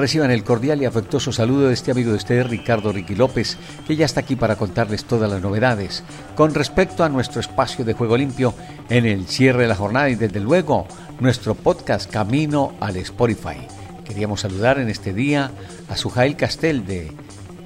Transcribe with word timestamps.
Reciban 0.00 0.30
el 0.30 0.44
cordial 0.44 0.80
y 0.80 0.86
afectuoso 0.86 1.30
saludo 1.30 1.68
de 1.68 1.74
este 1.74 1.90
amigo 1.90 2.08
de 2.08 2.16
ustedes, 2.16 2.48
Ricardo 2.48 2.90
Ricky 2.90 3.14
López, 3.14 3.58
que 3.86 3.96
ya 3.96 4.06
está 4.06 4.20
aquí 4.20 4.34
para 4.34 4.56
contarles 4.56 5.04
todas 5.04 5.30
las 5.30 5.42
novedades 5.42 6.04
con 6.36 6.54
respecto 6.54 7.04
a 7.04 7.10
nuestro 7.10 7.42
espacio 7.42 7.84
de 7.84 7.92
juego 7.92 8.16
limpio 8.16 8.54
en 8.88 9.04
el 9.04 9.26
cierre 9.26 9.64
de 9.64 9.68
la 9.68 9.74
jornada 9.74 10.08
y 10.08 10.14
desde 10.14 10.40
luego 10.40 10.86
nuestro 11.20 11.54
podcast 11.54 12.10
Camino 12.10 12.72
al 12.80 12.96
Spotify. 12.96 13.58
Queríamos 14.02 14.40
saludar 14.40 14.78
en 14.78 14.88
este 14.88 15.12
día 15.12 15.50
a 15.90 15.98
Sujail 15.98 16.34
Castel 16.34 16.86
de 16.86 17.12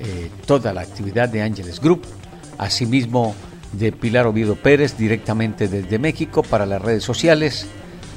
eh, 0.00 0.30
toda 0.44 0.74
la 0.74 0.80
actividad 0.80 1.28
de 1.28 1.40
Ángeles 1.40 1.78
Group, 1.78 2.02
asimismo 2.58 3.36
de 3.70 3.92
Pilar 3.92 4.26
Oviedo 4.26 4.56
Pérez 4.56 4.96
directamente 4.96 5.68
desde 5.68 6.00
México 6.00 6.42
para 6.42 6.66
las 6.66 6.82
redes 6.82 7.04
sociales, 7.04 7.68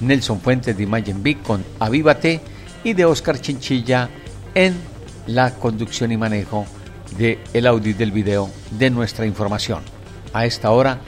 Nelson 0.02 0.42
Fuentes 0.42 0.76
de 0.76 0.82
Imagine 0.82 1.20
Big 1.22 1.40
con 1.44 1.64
Avívate 1.78 2.42
y 2.88 2.94
de 2.94 3.04
Oscar 3.04 3.42
Chinchilla 3.42 4.10
en 4.56 4.74
la 5.26 5.54
conducción 5.56 6.14
y 6.14 6.16
manejo 6.16 6.66
del 7.18 7.38
el 7.54 7.68
audio 7.68 7.92
y 7.92 7.94
del 7.94 8.14
video 8.14 8.50
de 8.72 8.90
nuestra 8.90 9.26
información. 9.26 9.84
A 10.32 10.46
esta 10.46 10.72
hora, 10.72 11.02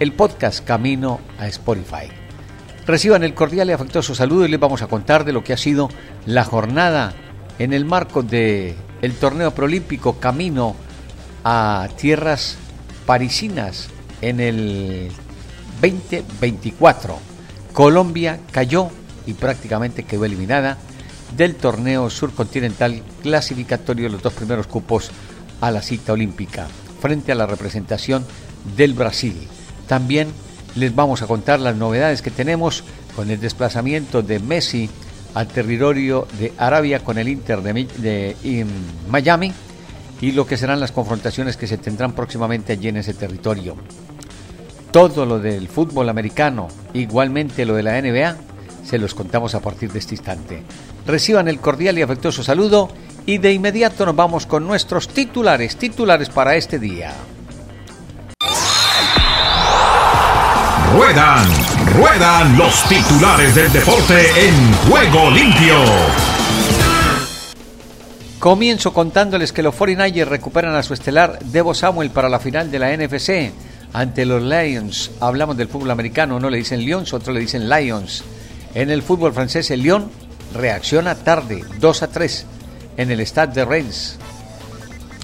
el 0.00 0.12
podcast 0.12 0.64
Camino 0.64 1.20
a 1.38 1.46
Spotify. 1.46 2.10
Reciban 2.84 3.22
el 3.22 3.34
cordial 3.34 3.68
y 3.70 3.72
afectuoso 3.72 4.12
saludo 4.12 4.44
y 4.44 4.48
les 4.48 4.58
vamos 4.58 4.82
a 4.82 4.88
contar 4.88 5.24
de 5.24 5.32
lo 5.32 5.44
que 5.44 5.52
ha 5.52 5.56
sido 5.56 5.88
la 6.26 6.42
jornada 6.42 7.12
en 7.60 7.74
el 7.74 7.84
marco 7.84 8.24
de 8.24 8.74
el 9.00 9.14
torneo 9.14 9.52
proolímpico 9.52 10.18
Camino 10.18 10.74
a 11.44 11.86
tierras 11.96 12.56
parisinas 13.06 13.88
en 14.20 14.40
el 14.40 15.12
2024. 15.80 17.16
Colombia 17.72 18.40
cayó 18.50 18.88
y 19.28 19.34
prácticamente 19.34 20.02
quedó 20.02 20.24
eliminada 20.24 20.76
del 21.36 21.54
torneo 21.54 22.10
surcontinental 22.10 23.02
clasificatorio 23.22 24.04
de 24.04 24.10
los 24.10 24.22
dos 24.22 24.32
primeros 24.32 24.66
cupos 24.66 25.10
a 25.60 25.70
la 25.70 25.82
cita 25.82 26.12
olímpica 26.12 26.66
frente 27.00 27.32
a 27.32 27.34
la 27.34 27.46
representación 27.46 28.24
del 28.76 28.94
Brasil. 28.94 29.36
También 29.86 30.28
les 30.76 30.94
vamos 30.94 31.22
a 31.22 31.26
contar 31.26 31.60
las 31.60 31.76
novedades 31.76 32.22
que 32.22 32.30
tenemos 32.30 32.84
con 33.16 33.30
el 33.30 33.40
desplazamiento 33.40 34.22
de 34.22 34.38
Messi 34.38 34.88
al 35.34 35.48
territorio 35.48 36.26
de 36.38 36.52
Arabia 36.58 37.00
con 37.00 37.18
el 37.18 37.28
Inter 37.28 37.60
de, 37.62 38.66
Miami 39.08 39.52
y 40.20 40.32
lo 40.32 40.46
que 40.46 40.56
serán 40.56 40.80
las 40.80 40.92
confrontaciones 40.92 41.56
que 41.56 41.66
se 41.66 41.78
tendrán 41.78 42.12
próximamente 42.12 42.72
allí 42.72 42.88
en 42.88 42.98
ese 42.98 43.14
territorio. 43.14 43.76
Todo 44.90 45.24
lo 45.24 45.38
del 45.38 45.68
fútbol 45.68 46.08
americano, 46.08 46.68
igualmente 46.92 47.64
lo 47.64 47.74
de 47.74 47.82
la 47.82 48.00
NBA, 48.00 48.36
se 48.84 48.98
los 48.98 49.14
contamos 49.14 49.54
a 49.54 49.60
partir 49.60 49.92
de 49.92 49.98
este 49.98 50.14
instante. 50.14 50.62
Reciban 51.06 51.48
el 51.48 51.60
cordial 51.60 51.98
y 51.98 52.02
afectuoso 52.02 52.42
saludo 52.42 52.90
y 53.26 53.38
de 53.38 53.52
inmediato 53.52 54.06
nos 54.06 54.16
vamos 54.16 54.46
con 54.46 54.66
nuestros 54.66 55.08
titulares, 55.08 55.76
titulares 55.76 56.30
para 56.30 56.56
este 56.56 56.78
día. 56.78 57.12
Ruedan, 60.92 61.46
ruedan 61.96 62.58
los 62.58 62.82
titulares 62.88 63.54
del 63.54 63.72
deporte 63.72 64.48
en 64.48 64.72
juego 64.88 65.30
limpio. 65.30 65.76
Comienzo 68.40 68.92
contándoles 68.92 69.52
que 69.52 69.62
los 69.62 69.74
49ers 69.74 70.24
recuperan 70.24 70.74
a 70.74 70.82
su 70.82 70.94
estelar 70.94 71.38
Debo 71.44 71.74
Samuel 71.74 72.10
para 72.10 72.28
la 72.28 72.40
final 72.40 72.70
de 72.70 72.78
la 72.78 72.96
NFC 72.96 73.52
ante 73.92 74.24
los 74.24 74.42
Lions. 74.42 75.10
Hablamos 75.20 75.56
del 75.56 75.68
fútbol 75.68 75.90
americano, 75.90 76.36
uno 76.36 76.50
le 76.50 76.58
dicen 76.58 76.80
Lions, 76.80 77.12
otro 77.12 77.32
le 77.32 77.40
dicen 77.40 77.68
Lions. 77.68 78.24
En 78.74 78.90
el 78.90 79.02
fútbol 79.02 79.32
francés, 79.32 79.70
el 79.70 79.82
Lyon 79.82 80.10
reacciona 80.54 81.16
tarde, 81.16 81.64
2 81.78 82.02
a 82.02 82.08
3, 82.08 82.46
en 82.96 83.10
el 83.10 83.20
Stade 83.26 83.54
de 83.54 83.64
Reims. 83.64 84.18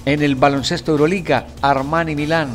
En 0.05 0.21
el 0.21 0.35
baloncesto 0.35 0.91
Euroliga, 0.91 1.47
Armani 1.61 2.15
Milán, 2.15 2.49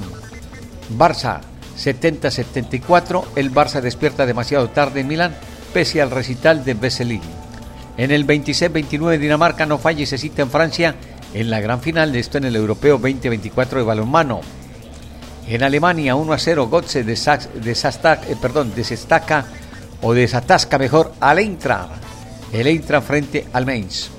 Barça 0.97 1.41
70-74, 1.79 3.25
el 3.37 3.53
Barça 3.53 3.81
despierta 3.81 4.27
demasiado 4.27 4.69
tarde 4.71 5.01
en 5.01 5.09
Milán, 5.09 5.35
pese 5.73 6.03
al 6.03 6.11
recital 6.11 6.65
de 6.65 6.75
Vesely. 6.75 7.21
En 7.97 8.11
el 8.11 8.27
26-29 8.27 9.19
Dinamarca 9.19 9.67
no 9.67 9.79
falla 9.79 10.03
y 10.03 10.07
se 10.07 10.19
cita 10.19 10.43
en 10.43 10.51
Francia 10.51 10.95
en 11.35 11.51
la 11.51 11.61
gran 11.61 11.81
final 11.81 12.13
de 12.13 12.21
esto 12.21 12.39
en 12.39 12.45
el 12.45 12.57
Europeo 12.57 12.99
2024 12.99 13.79
de 13.79 13.85
balonmano. 13.85 14.41
En 15.49 15.63
Alemania 15.63 16.15
1 16.15 16.33
a 16.33 16.39
0 16.39 16.69
Gotze 16.69 17.05
de, 17.05 17.13
eh, 17.15 18.37
perdón, 18.41 18.73
desestaca 18.75 19.47
o 20.03 20.13
desatasca 20.13 20.79
mejor 20.79 21.13
al 21.21 21.39
Eintracht 21.39 22.03
el 22.53 22.67
Eintracht 22.67 23.07
frente 23.07 23.47
al 23.53 23.65
Mainz. 23.67 24.11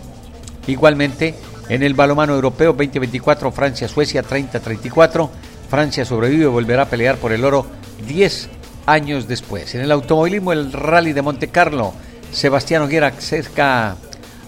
Igualmente, 0.68 1.36
en 1.70 1.84
el 1.84 1.94
balomano 1.94 2.34
europeo 2.34 2.74
2024, 2.74 3.52
Francia-Suecia 3.52 4.24
30-34, 4.24 5.30
Francia 5.70 6.06
sobrevive 6.06 6.44
y 6.44 6.48
volverá 6.48 6.84
a 6.84 6.90
pelear 6.90 7.18
por 7.18 7.32
el 7.32 7.46
oro 7.46 7.66
10 8.08 8.50
años 8.86 9.28
después. 9.28 9.76
En 9.76 9.82
el 9.82 9.92
automovilismo, 9.92 10.52
el 10.52 10.72
Rally 10.72 11.14
de 11.14 11.22
Monte 11.22 11.50
Carlo, 11.50 11.94
Sebastián 12.32 12.82
Oguera 12.82 13.12
cerca 13.12 13.96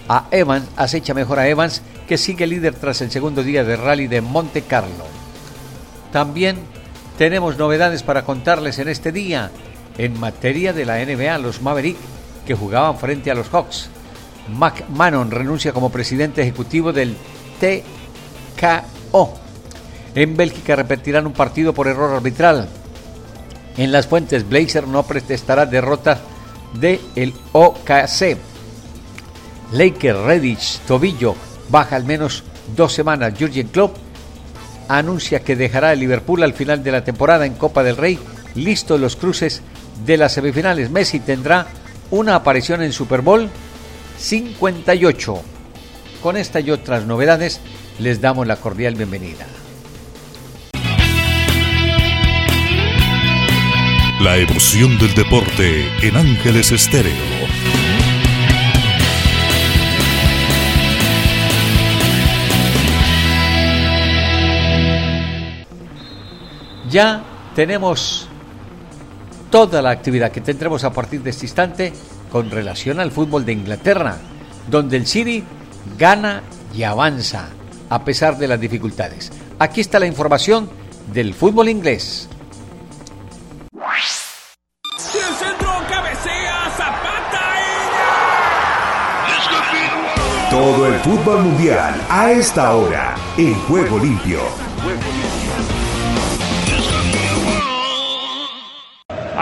a 0.08 0.28
Evans, 0.32 0.68
acecha 0.76 1.14
mejor 1.14 1.40
a 1.40 1.48
Evans, 1.48 1.82
que 2.08 2.18
sigue 2.18 2.48
líder 2.48 2.76
tras 2.76 3.02
el 3.02 3.12
segundo 3.12 3.44
día 3.44 3.64
de 3.64 3.76
Rally 3.76 4.08
de 4.08 4.22
Monte 4.22 4.64
Carlo. 4.64 5.06
También 6.12 6.58
tenemos 7.18 7.58
novedades 7.58 8.04
para 8.04 8.24
contarles 8.24 8.80
en 8.80 8.88
este 8.88 9.12
día. 9.12 9.52
En 9.98 10.20
materia 10.20 10.74
de 10.74 10.86
la 10.86 11.04
NBA, 11.04 11.38
los 11.38 11.62
Maverick 11.62 11.98
que 12.46 12.56
jugaban 12.56 12.98
frente 12.98 13.32
a 13.32 13.36
los 13.36 13.50
Hawks. 13.50 13.90
McMahon 14.50 15.32
renuncia 15.32 15.74
como 15.74 15.92
presidente 15.92 16.42
ejecutivo 16.42 16.94
del 16.94 17.16
TKO. 17.60 19.34
En 20.14 20.38
Bélgica 20.38 20.76
repetirán 20.76 21.26
un 21.26 21.34
partido 21.34 21.74
por 21.74 21.88
error 21.88 22.16
arbitral. 22.16 22.70
En 23.78 23.92
las 23.92 24.08
fuentes, 24.08 24.48
Blazer 24.48 24.88
no 24.88 25.04
protestará 25.04 25.66
derrota 25.66 26.20
de 26.80 27.02
el 27.16 27.34
OKC. 27.52 28.38
Laker, 29.72 30.16
Redditch, 30.16 30.80
Tobillo, 30.82 31.36
baja 31.70 31.96
al 31.96 32.06
menos 32.06 32.44
dos 32.76 32.94
semanas. 32.94 33.34
Jurgen 33.38 33.68
Klopp 33.68 33.98
anuncia 34.88 35.44
que 35.44 35.56
dejará 35.56 35.94
el 35.94 36.00
Liverpool 36.00 36.44
al 36.44 36.54
final 36.54 36.84
de 36.84 36.92
la 36.92 37.04
temporada 37.04 37.46
en 37.46 37.56
Copa 37.56 37.84
del 37.84 37.98
Rey. 37.98 38.20
Listo 38.54 38.98
los 38.98 39.16
cruces 39.16 39.62
de 40.04 40.18
las 40.18 40.34
semifinales. 40.34 40.90
Messi 40.90 41.20
tendrá 41.20 41.68
una 42.12 42.36
aparición 42.36 42.82
en 42.82 42.92
Super 42.92 43.22
Bowl 43.22 43.50
58. 44.18 45.42
Con 46.22 46.38
esta 46.38 46.60
y 46.60 46.72
otras 46.72 47.06
novedades 47.06 47.62
les 48.00 48.22
damos 48.22 48.48
la 48.48 48.58
cordial 48.58 48.96
bienvenida. 48.96 49.46
La 54.22 54.38
emoción 54.38 54.98
del 54.98 55.14
deporte 55.14 55.86
en 56.02 56.16
Ángeles 56.16 56.72
Estéreo. 56.72 57.14
Ya 66.90 67.24
tenemos 67.56 68.25
toda 69.56 69.82
la 69.82 69.92
actividad 69.92 70.34
que 70.34 70.42
tendremos 70.42 70.84
a 70.84 70.92
partir 70.92 71.24
de 71.24 71.30
este 71.30 71.46
instante 71.46 71.94
con 72.30 72.52
relación 72.52 73.00
al 73.00 73.10
fútbol 73.10 73.46
de 73.46 73.54
Inglaterra, 73.54 74.18
donde 74.70 74.98
el 74.98 75.08
City 75.08 75.46
gana 75.98 76.44
y 76.76 76.84
avanza 76.84 77.48
a 77.90 78.04
pesar 78.04 78.38
de 78.38 78.50
las 78.50 78.60
dificultades. 78.60 79.32
Aquí 79.58 79.80
está 79.80 79.98
la 79.98 80.08
información 80.08 80.70
del 81.14 81.34
fútbol 81.34 81.70
inglés. 81.70 82.28
Todo 90.50 90.88
el 90.88 91.00
fútbol 91.00 91.44
mundial 91.44 91.96
a 92.10 92.30
esta 92.30 92.76
hora 92.76 93.16
en 93.38 93.54
Juego 93.62 94.00
Limpio. 94.00 94.65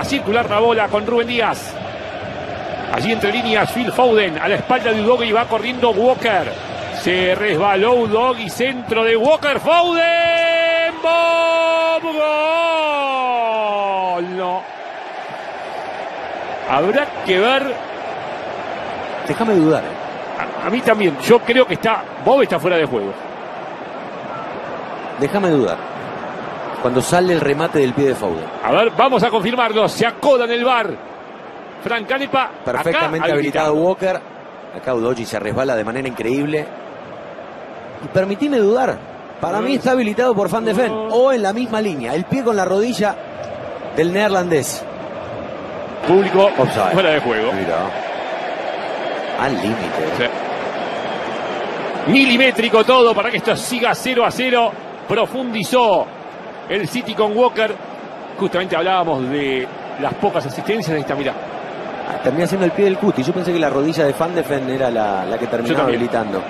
A 0.03 0.05
circular 0.05 0.49
la 0.49 0.59
bola 0.59 0.89
con 0.89 1.07
Rubén 1.07 1.27
Díaz. 1.27 1.73
Allí 2.91 3.13
entre 3.13 3.31
líneas 3.31 3.71
Phil 3.71 3.89
Foden 3.89 4.37
a 4.37 4.49
la 4.49 4.55
espalda 4.55 4.91
de 4.91 5.01
Udog 5.01 5.23
y 5.23 5.31
va 5.31 5.45
corriendo 5.45 5.91
Walker. 5.91 6.51
Se 7.01 7.33
resbaló 7.35 7.93
Udog 7.93 8.37
y 8.37 8.49
centro 8.49 9.05
de 9.05 9.15
Walker 9.15 9.61
Foden. 9.61 10.93
¡Gol! 11.01 12.11
No. 14.37 14.61
Habrá 16.69 17.07
que 17.25 17.39
ver. 17.39 17.73
Déjame 19.25 19.55
dudar. 19.55 19.83
A, 20.37 20.67
a 20.67 20.69
mí 20.69 20.81
también. 20.81 21.17
Yo 21.25 21.39
creo 21.39 21.65
que 21.65 21.75
está. 21.75 22.03
Bob 22.25 22.41
está 22.41 22.59
fuera 22.59 22.75
de 22.75 22.85
juego. 22.85 23.13
Déjame 25.19 25.49
dudar. 25.49 25.92
Cuando 26.83 27.01
sale 27.01 27.31
el 27.31 27.39
remate 27.39 27.79
del 27.79 27.93
pie 27.93 28.09
de 28.09 28.15
Foden. 28.15 28.43
A 28.61 28.73
ver, 28.73 28.91
vamos 28.97 29.23
a 29.23 29.29
confirmarlo. 29.29 29.87
Se 29.87 30.05
acoda 30.05 30.43
en 30.43 30.51
el 30.51 30.65
bar. 30.65 30.89
Frank 31.81 32.05
Canepa. 32.05 32.51
Perfectamente 32.65 33.25
acá, 33.25 33.33
habilitado 33.33 33.73
Walker. 33.73 34.19
Acá 34.75 34.93
Udoji 34.93 35.25
se 35.25 35.39
resbala 35.39 35.77
de 35.77 35.85
manera 35.85 36.09
increíble. 36.09 36.67
Y 38.03 38.07
permitime 38.09 38.57
dudar. 38.57 38.97
Para 39.39 39.61
mí 39.61 39.75
está 39.75 39.91
habilitado 39.91 40.35
por 40.35 40.49
Van 40.49 40.65
de 40.65 40.73
Ven. 40.73 40.91
O 40.91 41.31
en 41.31 41.41
la 41.41 41.53
misma 41.53 41.79
línea. 41.79 42.13
El 42.15 42.25
pie 42.25 42.43
con 42.43 42.57
la 42.57 42.65
rodilla 42.65 43.15
del 43.95 44.11
neerlandés. 44.11 44.83
Público 46.05 46.49
Offside. 46.57 46.91
fuera 46.91 47.11
de 47.11 47.21
juego. 47.21 47.53
Mira. 47.53 47.77
Al 49.39 49.53
límite. 49.53 50.03
Sí. 50.17 52.11
Milimétrico 52.11 52.83
todo 52.83 53.15
para 53.15 53.31
que 53.31 53.37
esto 53.37 53.55
siga 53.55 53.95
0 53.95 54.25
a 54.25 54.31
0. 54.31 54.71
Profundizó 55.07 56.07
el 56.69 56.87
City 56.87 57.13
con 57.13 57.35
Walker. 57.37 57.75
Justamente 58.37 58.75
hablábamos 58.75 59.29
de 59.29 59.67
las 60.01 60.13
pocas 60.15 60.45
asistencias. 60.45 60.95
Ahí 60.95 61.01
está, 61.01 61.15
mira. 61.15 61.33
Ah, 62.09 62.21
Termina 62.23 62.47
siendo 62.47 62.65
el 62.65 62.71
pie 62.71 62.85
del 62.85 62.97
cuti. 62.97 63.23
Yo 63.23 63.33
pensé 63.33 63.53
que 63.53 63.59
la 63.59 63.69
rodilla 63.69 64.05
de 64.05 64.13
Van 64.13 64.35
de 64.35 64.41
Ven 64.41 64.69
era 64.69 64.89
la, 64.89 65.25
la 65.25 65.37
que 65.37 65.47
terminaba 65.47 65.85
habilitando. 65.85 66.41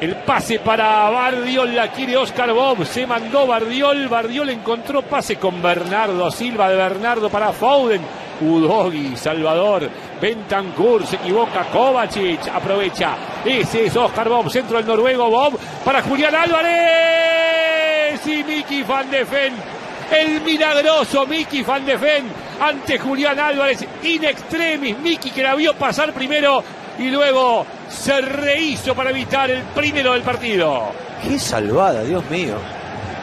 El 0.00 0.16
pase 0.16 0.58
para 0.58 1.08
Bardiol, 1.10 1.76
la 1.76 1.88
quiere 1.92 2.16
Oscar 2.16 2.52
Bob, 2.52 2.84
se 2.84 3.06
mandó 3.06 3.46
Bardiol, 3.46 4.08
Bardiol 4.08 4.50
encontró 4.50 5.02
pase 5.02 5.36
con 5.36 5.62
Bernardo 5.62 6.28
Silva, 6.32 6.70
de 6.70 6.76
Bernardo 6.76 7.30
para 7.30 7.52
Foden, 7.52 8.02
Udogi, 8.40 9.16
Salvador, 9.16 9.88
Bentancur, 10.20 11.06
se 11.06 11.14
equivoca, 11.14 11.66
Kovacic, 11.72 12.48
aprovecha, 12.52 13.14
ese 13.44 13.86
es 13.86 13.96
Oscar 13.96 14.28
Bob, 14.28 14.50
centro 14.50 14.78
del 14.78 14.88
noruego 14.88 15.30
Bob, 15.30 15.56
para 15.84 16.02
Julián 16.02 16.34
Álvarez 16.34 17.31
y 18.26 18.44
Miki 18.44 18.82
Van 18.82 19.10
de 19.10 19.24
Ven, 19.24 19.54
el 20.10 20.40
milagroso 20.42 21.26
Miki 21.26 21.62
Van 21.62 21.84
de 21.84 21.96
Ven, 21.96 22.24
ante 22.60 22.98
Julián 22.98 23.38
Álvarez, 23.38 23.84
in 24.02 24.24
extremis, 24.24 24.98
Miki 24.98 25.30
que 25.30 25.42
la 25.42 25.54
vio 25.54 25.74
pasar 25.74 26.12
primero 26.12 26.62
y 26.98 27.10
luego 27.10 27.66
se 27.88 28.20
rehizo 28.20 28.94
para 28.94 29.10
evitar 29.10 29.50
el 29.50 29.62
primero 29.62 30.12
del 30.12 30.22
partido. 30.22 30.92
Qué 31.22 31.38
salvada, 31.38 32.02
Dios 32.04 32.28
mío. 32.30 32.56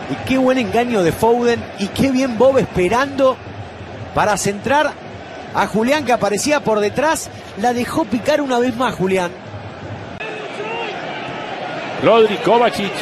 Y 0.10 0.28
qué 0.28 0.38
buen 0.38 0.58
engaño 0.58 1.04
de 1.04 1.12
Foden. 1.12 1.64
Y 1.78 1.88
qué 1.88 2.12
bien 2.12 2.38
Bob 2.38 2.58
esperando 2.58 3.38
para 4.16 4.38
centrar 4.38 4.92
a 5.54 5.68
Julián 5.68 6.06
que 6.06 6.14
aparecía 6.14 6.62
por 6.62 6.80
detrás. 6.80 7.30
La 7.62 7.74
dejó 7.74 8.06
picar 8.06 8.42
una 8.42 8.60
vez 8.60 8.76
más 8.76 8.96
Julián. 8.96 9.32
Rodri 12.04 12.38
Kovacic, 12.38 12.94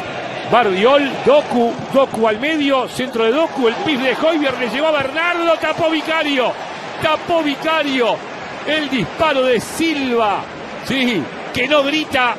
Bardiol, 0.51 1.09
Doku, 1.25 1.73
Doku 1.94 2.27
al 2.27 2.39
medio, 2.39 2.88
centro 2.88 3.25
de 3.25 3.31
Doku, 3.31 3.67
el 3.67 3.75
pif 3.75 3.99
de 3.99 4.15
Hoybier 4.15 4.57
le 4.57 4.69
llegó 4.69 4.88
a 4.88 4.91
Bernardo, 4.91 5.53
tapó 5.59 5.89
Vicario, 5.89 6.53
tapó 7.01 7.44
Vicario, 7.44 8.15
el 8.65 8.89
disparo 8.89 9.44
de 9.44 9.59
Silva, 9.59 10.39
sí, 10.85 11.21
que 11.53 11.67
no 11.67 11.83
grita, 11.83 12.35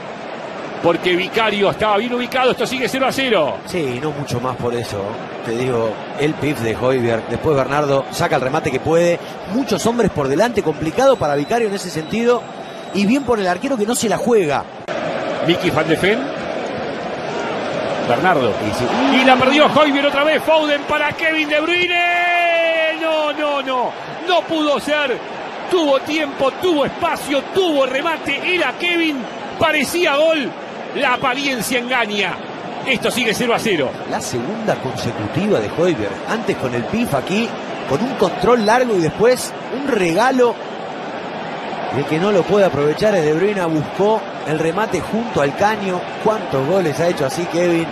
porque 0.83 1.17
Vicario 1.17 1.71
estaba 1.71 1.99
bien 1.99 2.15
ubicado, 2.15 2.53
esto 2.53 2.67
sigue 2.67 2.89
0 2.89 3.07
a 3.07 3.13
0. 3.13 3.57
Sí, 3.67 3.99
no 4.01 4.13
mucho 4.13 4.41
más 4.41 4.57
por 4.57 4.75
eso. 4.75 5.03
Te 5.45 5.53
digo, 5.53 5.91
el 6.21 6.35
pif 6.35 6.61
de 6.61 6.77
Hoybier. 6.77 7.23
Después 7.29 7.57
Bernardo 7.57 8.05
saca 8.13 8.37
el 8.37 8.43
remate 8.43 8.71
que 8.71 8.79
puede. 8.81 9.19
Muchos 9.53 9.85
hombres 9.87 10.11
por 10.11 10.29
delante. 10.29 10.63
Complicado 10.63 11.17
para 11.17 11.35
Vicario 11.35 11.69
en 11.69 11.75
ese 11.75 11.91
sentido. 11.91 12.43
Y 12.95 13.07
bien 13.07 13.25
por 13.25 13.41
el 13.41 13.49
arquero 13.49 13.77
que 13.77 13.87
no 13.87 13.95
se 13.95 14.09
la 14.09 14.19
juega. 14.19 14.65
Miki 15.47 15.71
Van 15.71 15.89
de 15.89 15.97
Ven. 15.97 16.38
Bernardo. 18.09 18.55
Y 18.67 18.75
sí. 18.75 18.87
Y 19.21 19.25
la 19.25 19.37
perdió 19.37 19.67
Hoybier 19.67 20.07
otra 20.07 20.25
vez. 20.25 20.43
Foden 20.43 20.83
para 20.83 21.13
Kevin 21.13 21.49
De 21.49 21.61
Bruyne. 21.61 22.99
No, 23.01 23.33
no, 23.33 23.63
no. 23.63 23.93
No 24.27 24.41
pudo 24.43 24.81
ser. 24.81 25.19
Tuvo 25.71 26.01
tiempo, 26.01 26.51
tuvo 26.63 26.87
espacio, 26.87 27.43
tuvo 27.55 27.87
remate. 27.87 28.55
Era 28.55 28.73
Kevin. 28.79 29.19
Parecía 29.59 30.17
gol. 30.17 30.51
La 30.97 31.15
apariencia 31.15 31.79
engaña. 31.79 32.35
Esto 32.87 33.11
sigue 33.11 33.35
0 33.35 33.55
a 33.55 33.59
0. 33.59 33.91
La 34.11 34.21
segunda 34.21 34.75
consecutiva 34.77 35.61
de 35.61 35.71
Hoybier. 35.77 36.11
Antes 36.29 36.57
con 36.57 36.75
el 36.75 36.85
pif 36.85 37.13
aquí. 37.15 37.49
Con 37.89 38.03
un 38.03 38.15
control 38.15 38.65
largo 38.65 38.95
y 38.97 39.01
después 39.01 39.53
un 39.79 39.89
regalo. 39.89 40.55
El 41.97 42.05
que 42.05 42.19
no 42.19 42.33
lo 42.33 42.43
puede 42.43 42.65
aprovechar 42.65 43.13
De 43.13 43.33
Bruyne. 43.35 43.65
Buscó 43.67 44.21
el 44.49 44.59
remate 44.59 45.01
junto 45.01 45.43
al 45.43 45.55
caño. 45.57 46.01
¿Cuántos 46.25 46.67
goles 46.67 46.99
ha 47.01 47.09
hecho 47.09 47.27
así 47.27 47.45
Kevin? 47.47 47.87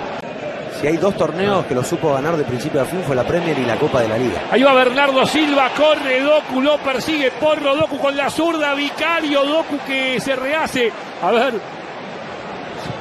Si 0.80 0.86
hay 0.86 0.96
dos 0.96 1.16
torneos 1.16 1.64
que 1.66 1.74
lo 1.74 1.82
supo 1.82 2.12
ganar 2.12 2.36
de 2.36 2.44
principio 2.44 2.82
a 2.82 2.84
fin 2.84 3.02
fue 3.06 3.16
la 3.16 3.24
Premier 3.24 3.58
y 3.58 3.64
la 3.64 3.76
Copa 3.76 4.02
de 4.02 4.08
la 4.08 4.18
Liga. 4.18 4.42
Ahí 4.50 4.62
va 4.62 4.74
Bernardo 4.74 5.24
Silva, 5.24 5.70
corre 5.74 6.20
Doku, 6.20 6.60
lo 6.60 6.76
persigue 6.78 7.30
Porro, 7.30 7.74
Doku 7.76 7.98
con 7.98 8.14
la 8.16 8.28
zurda, 8.28 8.74
Vicario, 8.74 9.44
Doku 9.44 9.78
que 9.86 10.20
se 10.20 10.36
rehace. 10.36 10.92
A 11.22 11.30
ver, 11.30 11.54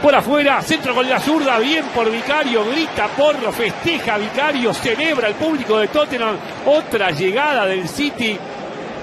por 0.01 0.15
afuera, 0.15 0.61
centro 0.61 0.95
con 0.95 1.09
la 1.09 1.19
zurda, 1.19 1.59
bien 1.59 1.83
por 1.93 2.09
Vicario, 2.09 2.63
grita 2.65 3.07
Porro, 3.07 3.51
festeja 3.51 4.17
Vicario, 4.17 4.73
celebra 4.73 5.27
el 5.27 5.35
público 5.35 5.77
de 5.79 5.89
Tottenham. 5.89 6.37
Otra 6.65 7.11
llegada 7.11 7.65
del 7.65 7.89
City. 7.89 8.37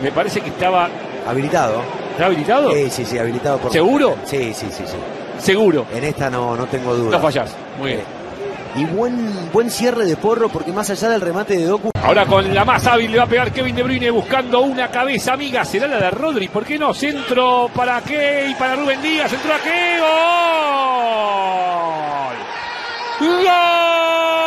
Me 0.03 0.13
parece 0.13 0.41
que 0.41 0.49
estaba. 0.49 0.89
Habilitado. 1.27 2.02
¿Está 2.12 2.26
habilitado? 2.26 2.73
Sí, 2.73 2.91
sí, 2.91 3.05
sí, 3.05 3.19
habilitado 3.19 3.59
por 3.59 3.73
¿Seguro? 3.73 4.17
Sí, 4.25 4.53
sí, 4.55 4.67
sí, 4.70 4.85
sí. 4.87 4.97
Seguro. 5.38 5.87
En 5.93 6.05
esta 6.05 6.31
no, 6.31 6.55
no 6.56 6.67
tengo 6.67 6.94
duda. 6.94 7.11
No 7.11 7.20
fallás. 7.20 7.55
Muy 7.79 7.93
bien. 7.93 8.03
Y 8.75 8.85
buen, 8.87 9.50
buen 9.53 9.70
cierre 9.70 10.05
de 10.06 10.17
porro 10.17 10.49
porque 10.49 10.73
más 10.73 10.88
allá 10.88 11.11
del 11.11 11.20
remate 11.20 11.56
de 11.56 11.67
Doku, 11.67 11.91
Ahora 12.03 12.25
con 12.26 12.55
la 12.55 12.64
más 12.64 12.87
hábil 12.87 13.12
le 13.12 13.19
va 13.19 13.25
a 13.25 13.26
pegar 13.26 13.53
Kevin 13.53 13.76
De 13.76 13.82
Bruyne 13.82 14.11
buscando 14.11 14.61
una 14.62 14.88
cabeza 14.91 15.35
amiga. 15.35 15.64
Será 15.64 15.87
la 15.87 15.99
de 15.99 16.11
Rodri. 16.11 16.49
¿Por 16.49 16.64
qué 16.64 16.79
no? 16.79 16.94
Centro 16.94 17.70
para 17.75 18.00
qué 18.00 18.47
y 18.50 18.55
para 18.55 18.76
Rubén 18.76 19.03
Díaz. 19.03 19.31
Centro 19.31 19.55
a 19.55 19.58
qué. 19.58 19.99
¡Gol! 23.20 23.35
¡Gol! 23.44 24.42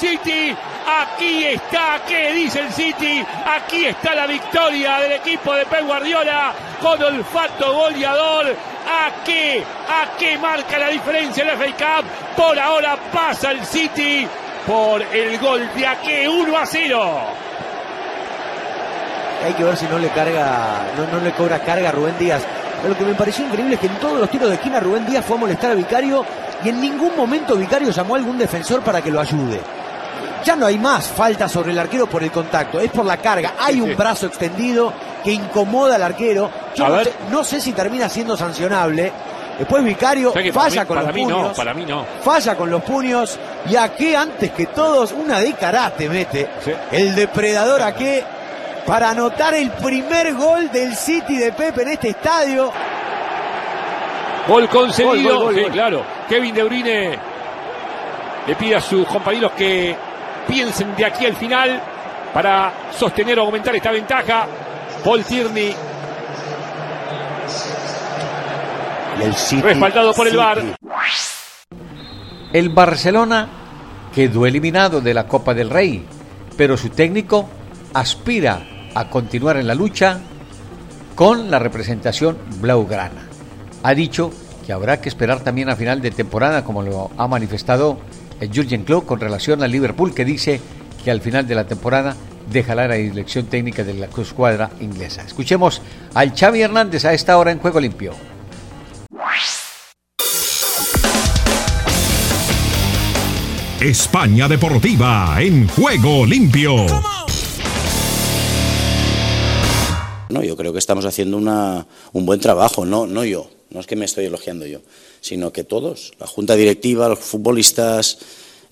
City. 0.00 0.56
Aquí 1.02 1.44
está, 1.44 2.00
¿qué 2.08 2.32
dice 2.32 2.60
el 2.60 2.72
City? 2.72 3.22
Aquí 3.46 3.84
está 3.84 4.14
la 4.14 4.26
victoria 4.26 4.98
del 4.98 5.12
equipo 5.12 5.52
de 5.54 5.66
Pep 5.66 5.84
Guardiola 5.84 6.54
con 6.80 7.02
olfato 7.02 7.74
goleador. 7.74 8.46
¿A 8.46 9.22
qué? 9.22 9.62
¿A 9.62 10.16
qué 10.18 10.38
marca 10.38 10.78
la 10.78 10.88
diferencia 10.88 11.42
en 11.42 11.48
la 11.48 11.56
FA 11.56 11.66
Cup? 11.66 12.06
Por 12.34 12.58
ahora 12.58 12.96
pasa 13.12 13.50
el 13.50 13.62
City 13.66 14.26
por 14.66 15.02
el 15.02 15.38
gol 15.38 15.68
de 15.76 15.86
Ake 15.86 16.28
1 16.28 16.56
a 16.56 16.64
0. 16.66 17.20
hay 19.44 19.52
que 19.52 19.64
ver 19.64 19.76
si 19.76 19.86
no 19.86 19.98
le 19.98 20.08
carga, 20.08 20.86
no, 20.96 21.18
no 21.18 21.22
le 21.22 21.32
cobra 21.32 21.58
carga 21.58 21.90
a 21.90 21.92
Rubén 21.92 22.18
Díaz. 22.18 22.42
Pero 22.76 22.94
lo 22.94 22.98
que 22.98 23.04
me 23.04 23.14
pareció 23.14 23.44
increíble 23.44 23.74
es 23.74 23.80
que 23.80 23.86
en 23.86 23.96
todos 23.96 24.18
los 24.18 24.30
tiros 24.30 24.48
de 24.48 24.54
esquina 24.54 24.80
Rubén 24.80 25.04
Díaz 25.04 25.26
fue 25.26 25.36
a 25.36 25.40
molestar 25.40 25.72
a 25.72 25.74
Vicario 25.74 26.24
y 26.64 26.70
en 26.70 26.80
ningún 26.80 27.14
momento 27.14 27.54
Vicario 27.54 27.90
llamó 27.90 28.14
a 28.14 28.18
algún 28.18 28.38
defensor 28.38 28.80
para 28.80 29.02
que 29.02 29.10
lo 29.10 29.20
ayude. 29.20 29.60
Ya 30.44 30.56
no 30.56 30.66
hay 30.66 30.78
más 30.78 31.06
falta 31.08 31.48
sobre 31.48 31.72
el 31.72 31.78
arquero 31.78 32.06
por 32.06 32.22
el 32.22 32.30
contacto, 32.30 32.80
es 32.80 32.90
por 32.90 33.04
la 33.04 33.16
carga. 33.18 33.54
Hay 33.58 33.74
Sí, 33.74 33.80
un 33.80 33.90
sí. 33.90 33.94
brazo 33.94 34.26
extendido 34.26 34.92
que 35.22 35.32
incomoda 35.32 35.96
al 35.96 36.02
arquero. 36.02 36.50
Yo 36.74 36.88
no 36.88 37.04
sé, 37.04 37.12
no 37.30 37.44
sé 37.44 37.60
si 37.60 37.72
termina 37.72 38.08
siendo 38.08 38.36
sancionable. 38.36 39.12
Después 39.58 39.84
Vicario 39.84 40.32
para 40.32 40.52
falla 40.52 40.80
mí- 40.82 40.86
con 40.86 40.96
para 40.96 41.06
los 41.08 41.14
mí 41.14 41.22
puños. 41.24 41.42
no, 41.48 41.52
para 41.52 41.74
mí 41.74 41.84
no. 41.84 42.06
Falla 42.24 42.56
con 42.56 42.70
los 42.70 42.82
puños. 42.82 43.38
Y 43.68 43.76
aquí 43.76 44.14
antes 44.14 44.52
que 44.52 44.66
todos, 44.66 45.12
una 45.12 45.38
de 45.40 45.52
karate 45.52 46.08
mete. 46.08 46.48
Sí. 46.64 46.72
El 46.90 47.14
depredador 47.14 47.82
aquí 47.82 48.20
para 48.86 49.10
anotar 49.10 49.52
el 49.54 49.70
primer 49.72 50.32
gol 50.34 50.70
del 50.72 50.96
City 50.96 51.36
de 51.36 51.52
Pepe 51.52 51.82
en 51.82 51.88
este 51.90 52.08
estadio. 52.08 52.72
Gol 54.48 54.68
concedido. 54.68 55.12
Gol, 55.12 55.22
gol, 55.22 55.54
gol, 55.54 55.64
Sí, 55.66 55.70
claro. 55.70 56.02
Kevin 56.28 56.54
De 56.54 56.62
Bruyne 56.62 57.18
le 58.46 58.56
pide 58.56 58.76
a 58.76 58.80
sus 58.80 59.06
compañeros 59.06 59.52
que 59.52 59.94
piensen 60.46 60.94
de 60.96 61.04
aquí 61.04 61.26
al 61.26 61.36
final 61.36 61.80
para 62.32 62.72
sostener 62.96 63.38
o 63.38 63.42
aumentar 63.42 63.74
esta 63.74 63.90
ventaja. 63.90 64.46
Paul 65.04 65.24
Tierney 65.24 65.74
Y 69.18 69.22
el 69.22 69.34
City, 69.34 69.62
Respaldado 69.62 70.12
por 70.14 70.28
el. 70.28 70.36
VAR. 70.36 70.62
El 72.52 72.68
Barcelona 72.70 73.48
quedó 74.14 74.46
eliminado 74.46 75.00
de 75.00 75.14
la 75.14 75.26
Copa 75.26 75.54
del 75.54 75.70
Rey, 75.70 76.04
pero 76.56 76.76
su 76.76 76.90
técnico 76.90 77.48
aspira 77.94 78.62
a 78.94 79.08
continuar 79.08 79.56
en 79.56 79.66
la 79.66 79.74
lucha 79.74 80.18
con 81.14 81.50
la 81.50 81.58
representación 81.58 82.38
blaugrana. 82.60 83.28
Ha 83.82 83.94
dicho 83.94 84.32
que 84.66 84.72
habrá 84.72 85.00
que 85.00 85.08
esperar 85.08 85.40
también 85.40 85.68
a 85.68 85.76
final 85.76 86.00
de 86.00 86.10
temporada, 86.10 86.64
como 86.64 86.82
lo 86.82 87.10
ha 87.16 87.28
manifestado 87.28 87.98
Jurgen 88.46 88.84
Klopp 88.84 89.06
con 89.06 89.20
relación 89.20 89.62
al 89.62 89.70
Liverpool 89.70 90.14
que 90.14 90.24
dice 90.24 90.60
que 91.04 91.10
al 91.10 91.20
final 91.20 91.46
de 91.46 91.54
la 91.54 91.66
temporada 91.66 92.16
dejará 92.50 92.88
la 92.88 92.94
dirección 92.94 93.46
técnica 93.46 93.84
de 93.84 93.94
la 93.94 94.06
escuadra 94.06 94.70
inglesa. 94.80 95.22
Escuchemos 95.22 95.82
al 96.14 96.34
Xavi 96.34 96.62
Hernández 96.62 97.04
a 97.04 97.12
esta 97.12 97.38
hora 97.38 97.52
en 97.52 97.58
Juego 97.58 97.80
Limpio. 97.80 98.14
España 103.80 104.46
Deportiva 104.46 105.36
en 105.40 105.66
Juego 105.68 106.26
Limpio. 106.26 106.86
No, 110.28 110.42
yo 110.44 110.54
creo 110.54 110.72
que 110.72 110.78
estamos 110.78 111.06
haciendo 111.06 111.38
una, 111.38 111.86
un 112.12 112.26
buen 112.26 112.40
trabajo, 112.40 112.84
no, 112.84 113.06
no 113.06 113.24
yo, 113.24 113.50
no 113.70 113.80
es 113.80 113.86
que 113.86 113.96
me 113.96 114.04
estoy 114.04 114.26
elogiando 114.26 114.66
yo, 114.66 114.80
sino 115.20 115.52
que 115.52 115.64
todos, 115.64 116.12
la 116.18 116.26
junta 116.26 116.56
directiva, 116.56 117.08
los 117.08 117.18
futbolistas, 117.18 118.18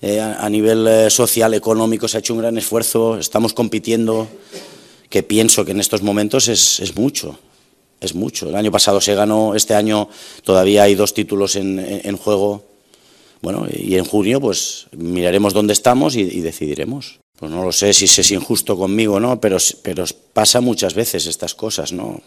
eh, 0.01 0.19
a, 0.19 0.49
nivel 0.49 0.87
eh, 0.87 1.09
social, 1.09 1.53
económico, 1.53 2.07
se 2.07 2.17
ha 2.17 2.19
hecho 2.19 2.33
un 2.33 2.39
gran 2.39 2.57
esfuerzo, 2.57 3.17
estamos 3.17 3.53
compitiendo, 3.53 4.27
que 5.09 5.23
pienso 5.23 5.65
que 5.65 5.71
en 5.71 5.79
estos 5.79 6.01
momentos 6.01 6.47
es, 6.47 6.79
es 6.79 6.95
mucho, 6.95 7.37
es 7.99 8.15
mucho. 8.15 8.49
El 8.49 8.55
año 8.55 8.71
pasado 8.71 9.01
se 9.01 9.15
ganó, 9.15 9.55
este 9.55 9.75
año 9.75 10.09
todavía 10.43 10.83
hay 10.83 10.95
dos 10.95 11.13
títulos 11.13 11.55
en, 11.55 11.79
en 11.79 12.17
juego 12.17 12.63
bueno, 13.41 13.67
y 13.71 13.95
en 13.95 14.05
junio 14.05 14.41
pues 14.41 14.87
miraremos 14.91 15.53
dónde 15.53 15.73
estamos 15.73 16.15
y, 16.15 16.41
decidiremos. 16.41 17.19
Pues 17.37 17.51
no 17.51 17.63
lo 17.63 17.71
sé 17.71 17.93
si 17.93 18.05
es 18.05 18.31
injusto 18.31 18.77
conmigo, 18.77 19.19
¿no? 19.19 19.39
Pero, 19.39 19.57
pero 19.81 20.03
pasa 20.33 20.59
muchas 20.59 20.93
veces 20.93 21.25
estas 21.25 21.55
cosas, 21.55 21.93
¿no? 21.93 22.21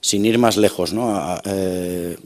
Sin 0.00 0.24
ir 0.24 0.38
más 0.38 0.56
lejos, 0.56 0.94
¿no? 0.94 1.38
Eh, 1.44 2.16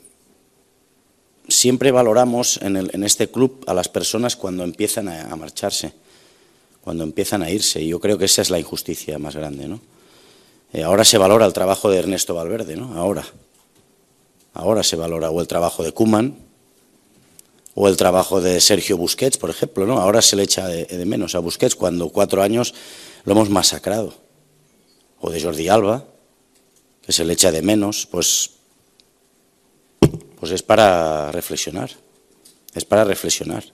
siempre 1.49 1.91
valoramos 1.91 2.59
en, 2.62 2.76
el, 2.76 2.91
en, 2.93 3.05
este 3.05 3.29
club 3.29 3.65
a 3.67 3.75
las 3.75 3.88
personas 3.88 4.37
cuando 4.37 4.65
empiezan 4.65 5.09
a, 5.09 5.35
marcharse, 5.37 5.93
cuando 6.83 7.05
empiezan 7.05 7.43
a 7.43 7.50
irse. 7.50 7.83
Y 7.83 7.88
yo 7.88 8.00
creo 8.00 8.19
que 8.19 8.25
esa 8.25 8.43
es 8.43 8.50
la 8.50 8.59
injusticia 8.59 9.19
más 9.19 9.37
grande, 9.37 9.69
¿no? 9.69 9.81
Eh, 10.73 10.83
ahora 10.83 11.05
se 11.05 11.19
valora 11.19 11.47
el 11.47 11.53
trabajo 11.53 11.91
de 11.91 11.99
Ernesto 11.99 12.35
Valverde, 12.35 12.76
¿no? 12.76 12.99
Ahora. 12.99 13.25
Ahora 14.55 14.83
se 14.83 14.97
valora 14.97 15.31
o 15.31 15.41
el 15.41 15.47
trabajo 15.47 15.85
de 15.85 15.93
Kuman, 15.93 16.35
o 17.79 17.88
el 17.88 17.97
trabajo 17.99 18.41
de 18.41 18.59
Sergio 18.62 18.97
Busquets, 18.97 19.37
por 19.37 19.50
ejemplo, 19.50 19.87
¿no? 19.87 19.99
Ahora 19.99 20.23
se 20.23 20.35
le 20.35 20.45
echa 20.45 20.67
de, 20.67 21.05
menos 21.05 21.35
a 21.35 21.41
Busquets 21.41 21.76
cuando 21.76 22.09
cuatro 22.09 22.43
años 22.43 22.75
lo 23.25 23.33
hemos 23.33 23.50
masacrado. 23.50 24.15
O 25.21 25.29
de 25.29 25.43
Jordi 25.43 25.69
Alba, 25.69 26.05
que 27.03 27.12
se 27.12 27.26
le 27.26 27.35
echa 27.35 27.53
de 27.53 27.61
menos, 27.61 28.09
pues, 28.11 28.53
pues 30.38 30.52
es 30.52 30.62
para 30.62 31.33
reflexionar. 31.33 31.90
Es 32.75 32.85
para 32.85 33.05
reflexionar. 33.05 33.64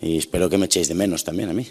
Y 0.00 0.18
espero 0.18 0.50
que 0.50 0.58
me 0.58 0.66
echéis 0.66 0.88
de 0.88 0.94
menos 0.94 1.24
también 1.24 1.48
a 1.48 1.52
mí. 1.52 1.66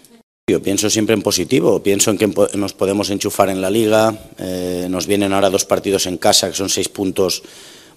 Yo 0.50 0.62
pienso 0.62 0.90
siempre 0.90 1.16
en 1.16 1.22
positivo, 1.22 1.82
pienso 1.82 2.12
en 2.12 2.18
que 2.18 2.28
nos 2.28 2.74
podemos 2.74 3.10
enchufar 3.10 3.50
en 3.50 3.62
la 3.62 3.70
liga, 3.70 4.14
eh, 4.40 4.88
nos 4.90 5.08
vienen 5.08 5.32
ahora 5.32 5.50
dos 5.50 5.64
partidos 5.64 6.06
en 6.06 6.18
casa 6.18 6.50
que 6.50 6.56
son 6.56 6.68
seis 6.68 6.90
puntos 6.90 7.44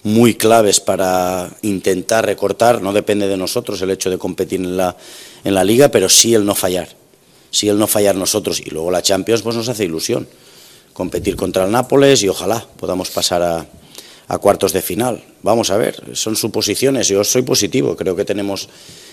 muy 0.03 0.35
claves 0.35 0.79
para 0.79 1.49
intentar 1.61 2.25
recortar, 2.25 2.81
no 2.81 2.93
depende 2.93 3.27
de 3.27 3.35
nosotros 3.35 3.81
el 3.81 3.89
hecho 3.89 4.09
de 4.09 4.17
competir 4.17 4.61
en 4.61 4.77
la, 4.77 4.95
en 5.43 5.53
la 5.53 5.65
liga, 5.65 5.89
pero 5.89 6.07
sí 6.07 6.33
el 6.33 6.45
no 6.45 6.55
fallar, 6.55 6.87
sí 7.51 7.67
el 7.67 7.77
no 7.77 7.85
fallar 7.85 8.15
nosotros 8.15 8.61
y 8.61 8.69
luego 8.69 8.91
la 8.91 9.01
Champions 9.01 9.41
pues 9.41 9.57
nos 9.57 9.67
hace 9.67 9.83
ilusión, 9.83 10.25
competir 10.93 11.35
contra 11.35 11.65
el 11.65 11.71
Nápoles 11.71 12.23
y 12.23 12.29
ojalá 12.29 12.65
podamos 12.77 13.09
pasar 13.09 13.41
a, 13.41 13.65
a 14.27 14.37
cuartos 14.37 14.73
de 14.73 14.81
final. 14.81 15.23
Vamos 15.41 15.69
a 15.69 15.77
ver, 15.77 16.15
son 16.15 16.35
suposiciones, 16.35 17.07
yo 17.07 17.23
soy 17.23 17.41
positivo, 17.41 17.95
creo 17.95 18.15
que 18.15 18.25
tenemos 18.25 18.69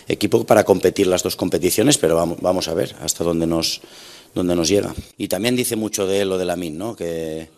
equipo 0.09 0.45
para 0.45 0.65
competir 0.65 1.07
las 1.07 1.23
dos 1.23 1.37
competiciones, 1.37 1.99
pero 1.99 2.17
vamos, 2.17 2.39
vamos 2.41 2.69
a 2.69 2.75
ver 2.75 2.95
hasta 3.01 3.25
dónde 3.25 3.47
nos, 3.47 3.81
dónde 4.35 4.57
nos 4.57 4.69
llega. 4.69 4.95
Y 5.17 5.29
también 5.29 5.57
dice 5.57 5.77
mucho 5.77 6.07
de 6.07 6.25
lo 6.25 6.39
de 6.39 6.45
la 6.45 6.57
MIN, 6.57 6.79
¿no? 6.79 6.97
que 6.97 7.49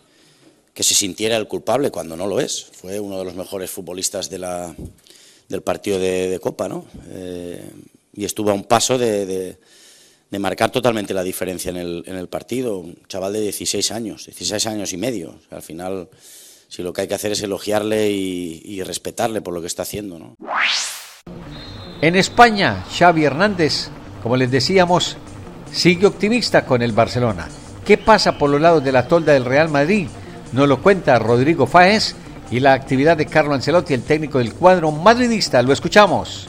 que 0.76 0.82
se 0.82 0.92
sintiera 0.92 1.38
el 1.38 1.48
culpable 1.48 1.90
cuando 1.90 2.18
no 2.18 2.26
lo 2.26 2.38
es. 2.38 2.66
Fue 2.70 3.00
uno 3.00 3.18
de 3.18 3.24
los 3.24 3.34
mejores 3.34 3.70
futbolistas 3.70 4.28
de 4.28 4.38
la, 4.38 4.76
del 5.48 5.62
partido 5.62 5.98
de, 5.98 6.38
Copa, 6.38 6.68
¿no? 6.68 6.84
Eh, 7.08 7.64
y 8.12 8.26
estuvo 8.26 8.50
a 8.50 8.52
un 8.52 8.64
paso 8.64 8.98
de, 8.98 9.56
marcar 10.32 10.70
totalmente 10.70 11.14
la 11.14 11.22
diferencia 11.22 11.70
en 11.70 11.78
el, 11.78 12.04
en 12.06 12.16
el, 12.16 12.28
partido. 12.28 12.76
Un 12.76 12.98
chaval 13.08 13.32
de 13.32 13.40
16 13.40 13.90
años, 13.90 14.26
16 14.26 14.66
años 14.66 14.92
y 14.92 14.98
medio. 14.98 15.38
al 15.48 15.62
final, 15.62 16.10
si 16.68 16.82
lo 16.82 16.92
que 16.92 17.02
hay 17.02 17.08
que 17.08 17.14
hacer 17.14 17.32
es 17.32 17.42
elogiarle 17.42 18.10
y, 18.10 18.62
y 18.64 18.82
respetarle 18.82 19.40
por 19.40 19.54
lo 19.54 19.60
que 19.60 19.66
está 19.66 19.82
haciendo, 19.82 20.18
¿no? 20.18 20.36
En 22.00 22.16
España, 22.16 22.84
Xavi 22.90 23.24
Hernández, 23.24 23.88
como 24.22 24.36
les 24.36 24.50
decíamos, 24.50 25.16
sigue 25.72 26.06
optimista 26.06 26.64
con 26.66 26.82
el 26.82 26.92
Barcelona. 26.92 27.48
¿Qué 27.84 27.96
pasa 27.98 28.36
por 28.36 28.50
los 28.50 28.60
lados 28.60 28.82
de 28.84 28.92
la 28.92 29.06
tolda 29.06 29.32
del 29.32 29.44
Real 29.44 29.68
Madrid? 29.68 30.08
Nos 30.52 30.68
lo 30.68 30.82
cuenta 30.82 31.18
Rodrigo 31.18 31.66
Fáez 31.66 32.16
y 32.50 32.60
la 32.60 32.72
actividad 32.72 33.16
de 33.16 33.26
Carlo 33.26 33.54
Ancelotti, 33.54 33.94
el 33.94 34.02
técnico 34.02 34.38
del 34.38 34.54
cuadro 34.54 34.90
madridista. 34.90 35.62
Lo 35.62 35.72
escuchamos. 35.72 36.48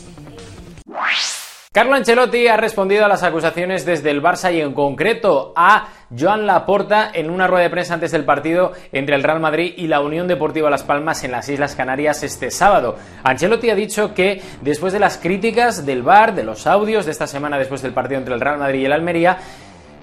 Carlo 1.72 1.94
Ancelotti 1.94 2.48
ha 2.48 2.58
respondido 2.58 3.06
a 3.06 3.08
las 3.08 3.22
acusaciones 3.22 3.86
desde 3.86 4.10
el 4.10 4.22
Barça 4.22 4.52
y 4.52 4.62
en 4.62 4.74
concreto 4.74 5.54
a 5.56 5.88
Joan 6.18 6.48
Laporta 6.48 7.10
en 7.14 7.30
una 7.30 7.48
rueda 7.48 7.64
de 7.64 7.70
prensa 7.70 7.94
antes 7.94 8.12
del 8.12 8.24
partido 8.24 8.74
entre 8.92 9.16
el 9.16 9.24
Real 9.24 9.40
Madrid 9.40 9.74
y 9.76 9.88
la 9.88 10.00
Unión 10.00 10.28
Deportiva 10.28 10.70
Las 10.70 10.84
Palmas 10.84 11.24
en 11.24 11.32
las 11.32 11.50
Islas 11.50 11.76
Canarias 11.76 12.24
este 12.24 12.50
sábado. 12.52 12.96
Ancelotti 13.24 13.70
ha 13.70 13.76
dicho 13.76 14.14
que 14.14 14.42
después 14.62 14.94
de 14.94 15.00
las 15.00 15.18
críticas 15.18 15.86
del 15.86 16.04
VAR, 16.04 16.34
de 16.34 16.44
los 16.44 16.66
audios 16.66 17.06
de 17.06 17.12
esta 17.12 17.28
semana 17.28 17.58
después 17.58 17.82
del 17.82 17.94
partido 17.94 18.20
entre 18.20 18.34
el 18.34 18.42
Real 18.42 18.58
Madrid 18.58 18.82
y 18.82 18.86
el 18.86 18.94
Almería, 18.94 19.38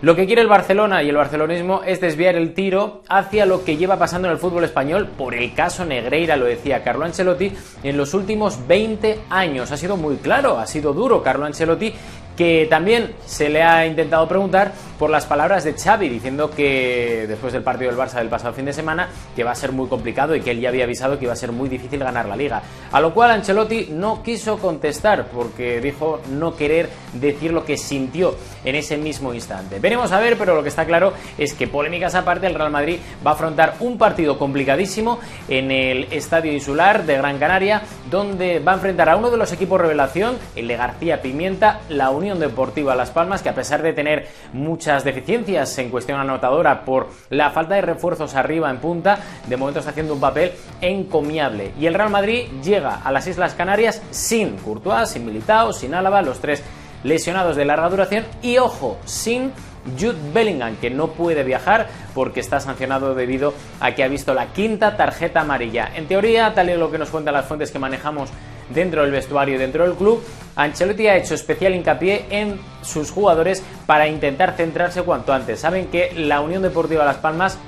lo 0.02 0.14
que 0.14 0.26
quiere 0.26 0.42
el 0.42 0.48
Barcelona 0.48 1.02
y 1.02 1.08
el 1.08 1.16
barcelonismo 1.16 1.82
es 1.86 1.98
desviar 1.98 2.34
el 2.34 2.52
tiro 2.52 3.02
hacia 3.08 3.46
lo 3.46 3.64
que 3.64 3.78
lleva 3.78 3.98
pasando 3.98 4.28
en 4.28 4.32
el 4.32 4.38
fútbol 4.38 4.64
español 4.64 5.08
por 5.16 5.34
el 5.34 5.54
caso 5.54 5.86
Negreira, 5.86 6.36
lo 6.36 6.44
decía 6.44 6.84
Carlo 6.84 7.06
Ancelotti, 7.06 7.52
en 7.82 7.96
los 7.96 8.12
últimos 8.12 8.66
20 8.66 9.20
años. 9.30 9.72
Ha 9.72 9.78
sido 9.78 9.96
muy 9.96 10.16
claro, 10.16 10.58
ha 10.58 10.66
sido 10.66 10.92
duro 10.92 11.22
Carlo 11.22 11.46
Ancelotti 11.46 11.94
que 12.36 12.66
también 12.68 13.14
se 13.26 13.48
le 13.48 13.62
ha 13.62 13.86
intentado 13.86 14.26
preguntar 14.28 14.72
por 14.98 15.10
las 15.10 15.26
palabras 15.26 15.64
de 15.64 15.74
Xavi, 15.74 16.08
diciendo 16.08 16.50
que 16.50 17.26
después 17.28 17.52
del 17.52 17.62
partido 17.62 17.90
del 17.90 17.98
Barça 17.98 18.14
del 18.14 18.28
pasado 18.28 18.54
fin 18.54 18.64
de 18.64 18.72
semana, 18.72 19.08
que 19.34 19.44
va 19.44 19.52
a 19.52 19.54
ser 19.54 19.72
muy 19.72 19.88
complicado 19.88 20.34
y 20.34 20.40
que 20.40 20.52
él 20.52 20.60
ya 20.60 20.68
había 20.68 20.84
avisado 20.84 21.18
que 21.18 21.24
iba 21.24 21.32
a 21.32 21.36
ser 21.36 21.52
muy 21.52 21.68
difícil 21.68 22.00
ganar 22.00 22.26
la 22.26 22.36
liga. 22.36 22.62
A 22.92 23.00
lo 23.00 23.12
cual 23.12 23.32
Ancelotti 23.32 23.88
no 23.90 24.22
quiso 24.22 24.58
contestar 24.58 25.26
porque 25.26 25.80
dijo 25.80 26.20
no 26.30 26.56
querer 26.56 26.88
decir 27.12 27.52
lo 27.52 27.64
que 27.64 27.76
sintió 27.76 28.36
en 28.64 28.76
ese 28.76 28.96
mismo 28.96 29.34
instante. 29.34 29.78
Veremos 29.78 30.12
a 30.12 30.20
ver, 30.20 30.36
pero 30.38 30.54
lo 30.54 30.62
que 30.62 30.68
está 30.68 30.84
claro 30.84 31.12
es 31.38 31.54
que 31.54 31.66
polémicas 31.66 32.14
aparte, 32.14 32.46
el 32.46 32.54
Real 32.54 32.70
Madrid 32.70 32.98
va 33.24 33.32
a 33.32 33.34
afrontar 33.34 33.74
un 33.80 33.98
partido 33.98 34.38
complicadísimo 34.38 35.18
en 35.48 35.70
el 35.70 36.04
Estadio 36.12 36.52
Insular 36.52 37.04
de 37.04 37.16
Gran 37.16 37.38
Canaria, 37.38 37.82
donde 38.10 38.60
va 38.60 38.72
a 38.72 38.74
enfrentar 38.76 39.08
a 39.08 39.16
uno 39.16 39.30
de 39.30 39.36
los 39.36 39.52
equipos 39.52 39.80
revelación, 39.80 40.36
el 40.56 40.68
de 40.68 40.76
García 40.76 41.20
Pimienta, 41.20 41.80
la 41.88 42.10
Unión 42.10 42.23
Deportiva 42.32 42.96
Las 42.96 43.10
Palmas, 43.10 43.42
que 43.42 43.50
a 43.50 43.54
pesar 43.54 43.82
de 43.82 43.92
tener 43.92 44.26
muchas 44.54 45.04
deficiencias 45.04 45.76
en 45.78 45.90
cuestión 45.90 46.18
anotadora 46.18 46.84
por 46.84 47.08
la 47.28 47.50
falta 47.50 47.74
de 47.74 47.82
refuerzos 47.82 48.34
arriba 48.34 48.70
en 48.70 48.78
punta, 48.78 49.18
de 49.46 49.56
momento 49.58 49.80
está 49.80 49.90
haciendo 49.90 50.14
un 50.14 50.20
papel 50.20 50.52
encomiable. 50.80 51.72
Y 51.78 51.86
el 51.86 51.94
Real 51.94 52.08
Madrid 52.08 52.46
llega 52.62 53.02
a 53.04 53.12
las 53.12 53.26
Islas 53.26 53.52
Canarias 53.54 54.00
sin 54.10 54.56
Courtois, 54.56 55.10
sin 55.10 55.26
Militao, 55.26 55.74
sin 55.74 55.94
Álava, 55.94 56.22
los 56.22 56.40
tres 56.40 56.62
lesionados 57.02 57.56
de 57.56 57.66
larga 57.66 57.90
duración 57.90 58.24
y 58.40 58.56
ojo, 58.56 58.96
sin 59.04 59.52
Jude 59.98 60.16
Bellingham, 60.32 60.76
que 60.76 60.88
no 60.88 61.08
puede 61.08 61.44
viajar 61.44 61.88
porque 62.14 62.40
está 62.40 62.58
sancionado 62.60 63.14
debido 63.14 63.52
a 63.80 63.94
que 63.94 64.02
ha 64.02 64.08
visto 64.08 64.32
la 64.32 64.46
quinta 64.46 64.96
tarjeta 64.96 65.42
amarilla. 65.42 65.90
En 65.94 66.06
teoría, 66.08 66.54
tal 66.54 66.70
y 66.70 66.76
lo 66.76 66.90
que 66.90 66.96
nos 66.96 67.10
cuentan 67.10 67.34
las 67.34 67.44
fuentes 67.44 67.70
que 67.70 67.78
manejamos 67.78 68.30
dentro 68.70 69.02
del 69.02 69.10
vestuario 69.10 69.54
y 69.54 69.58
dentro 69.58 69.84
del 69.84 69.94
club, 69.94 70.22
Ancelotti 70.56 71.08
ha 71.08 71.16
hecho 71.16 71.34
especial 71.34 71.74
hincapié 71.74 72.26
en 72.30 72.60
sus 72.82 73.10
jugadores 73.10 73.62
para 73.86 74.06
intentar 74.08 74.56
centrarse 74.56 75.02
cuanto 75.02 75.32
antes. 75.32 75.60
Saben 75.60 75.86
que 75.86 76.12
la 76.16 76.40
Unión 76.40 76.62
Deportiva 76.62 77.04
Las 77.04 77.16
Palmas 77.16 77.58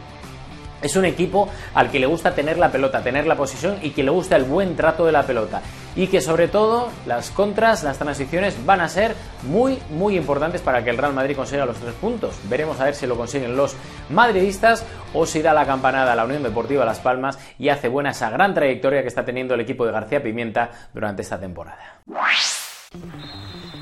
es 0.83 0.97
un 0.97 1.05
equipo 1.05 1.49
al 1.75 1.91
que 1.91 1.99
le 1.99 2.07
gusta 2.07 2.35
tener 2.35 2.59
la 2.59 2.71
pelota, 2.71 3.03
tener 3.03 3.27
la 3.27 3.37
posición 3.37 3.79
y 3.83 3.91
que 3.91 4.03
le 4.03 4.11
gusta 4.11 4.37
el 4.37 4.45
buen 4.45 4.77
trato 4.77 5.07
de 5.07 5.13
la 5.13 5.25
pelota. 5.25 5.63
Y 5.95 6.09
que 6.09 6.21
sobre 6.21 6.49
todo 6.49 6.91
las 7.07 7.31
contras, 7.31 7.83
las 7.83 7.99
transiciones 7.99 8.55
van 8.67 8.81
a 8.81 8.89
ser 8.89 9.15
muy, 9.45 9.79
muy 9.91 10.17
importantes 10.17 10.61
para 10.61 10.85
que 10.85 10.91
el 10.91 10.99
Real 10.99 11.15
Madrid 11.15 11.37
consiga 11.37 11.65
los 11.65 11.79
tres 11.79 11.95
puntos. 11.95 12.35
Veremos 12.51 12.79
a 12.81 12.85
ver 12.85 12.95
si 12.95 13.07
lo 13.07 13.17
consiguen 13.17 13.57
los 13.57 13.75
madridistas 14.11 14.85
o 15.15 15.25
si 15.25 15.41
da 15.41 15.55
la 15.55 15.65
campanada 15.65 16.13
a 16.13 16.17
la 16.17 16.25
Unión 16.25 16.43
Deportiva 16.43 16.85
Las 16.85 17.01
Palmas 17.01 17.39
y 17.59 17.71
hace 17.71 17.89
buena 17.89 18.11
esa 18.11 18.29
gran 18.29 18.53
trayectoria 18.53 19.03
que 19.03 19.09
está 19.09 19.25
teniendo 19.25 19.55
el 19.55 19.61
equipo 19.61 19.87
de 19.87 19.93
García 19.93 20.23
Pimienta 20.23 20.71
durante 20.93 21.23
esta 21.23 21.41
temporada. 21.41 22.03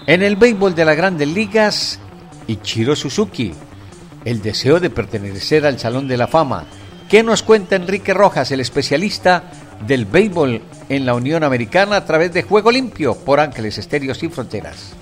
En 0.06 0.22
el 0.22 0.36
béisbol 0.36 0.74
de 0.74 0.84
las 0.84 0.96
grandes 0.96 1.28
ligas, 1.28 1.98
Ichiro 2.46 2.94
Suzuki, 2.94 3.54
el 4.24 4.40
deseo 4.40 4.78
de 4.78 4.90
pertenecer 4.90 5.66
al 5.66 5.78
Salón 5.78 6.06
de 6.06 6.16
la 6.16 6.26
Fama 6.26 6.64
¿Qué 7.14 7.23
nos 7.23 7.44
cuenta 7.44 7.76
Enrique 7.76 8.12
Rojas, 8.12 8.50
el 8.50 8.59
especialista 8.59 9.44
del 9.87 10.04
béisbol 10.04 10.61
en 10.88 11.06
la 11.06 11.14
Unión 11.14 11.44
Americana 11.44 11.94
a 11.94 12.04
través 12.04 12.33
de 12.33 12.42
Juego 12.42 12.73
Limpio 12.73 13.14
por 13.14 13.38
Ángeles 13.38 13.78
Estéreos 13.78 14.18
Sin 14.18 14.33
Fronteras? 14.33 14.97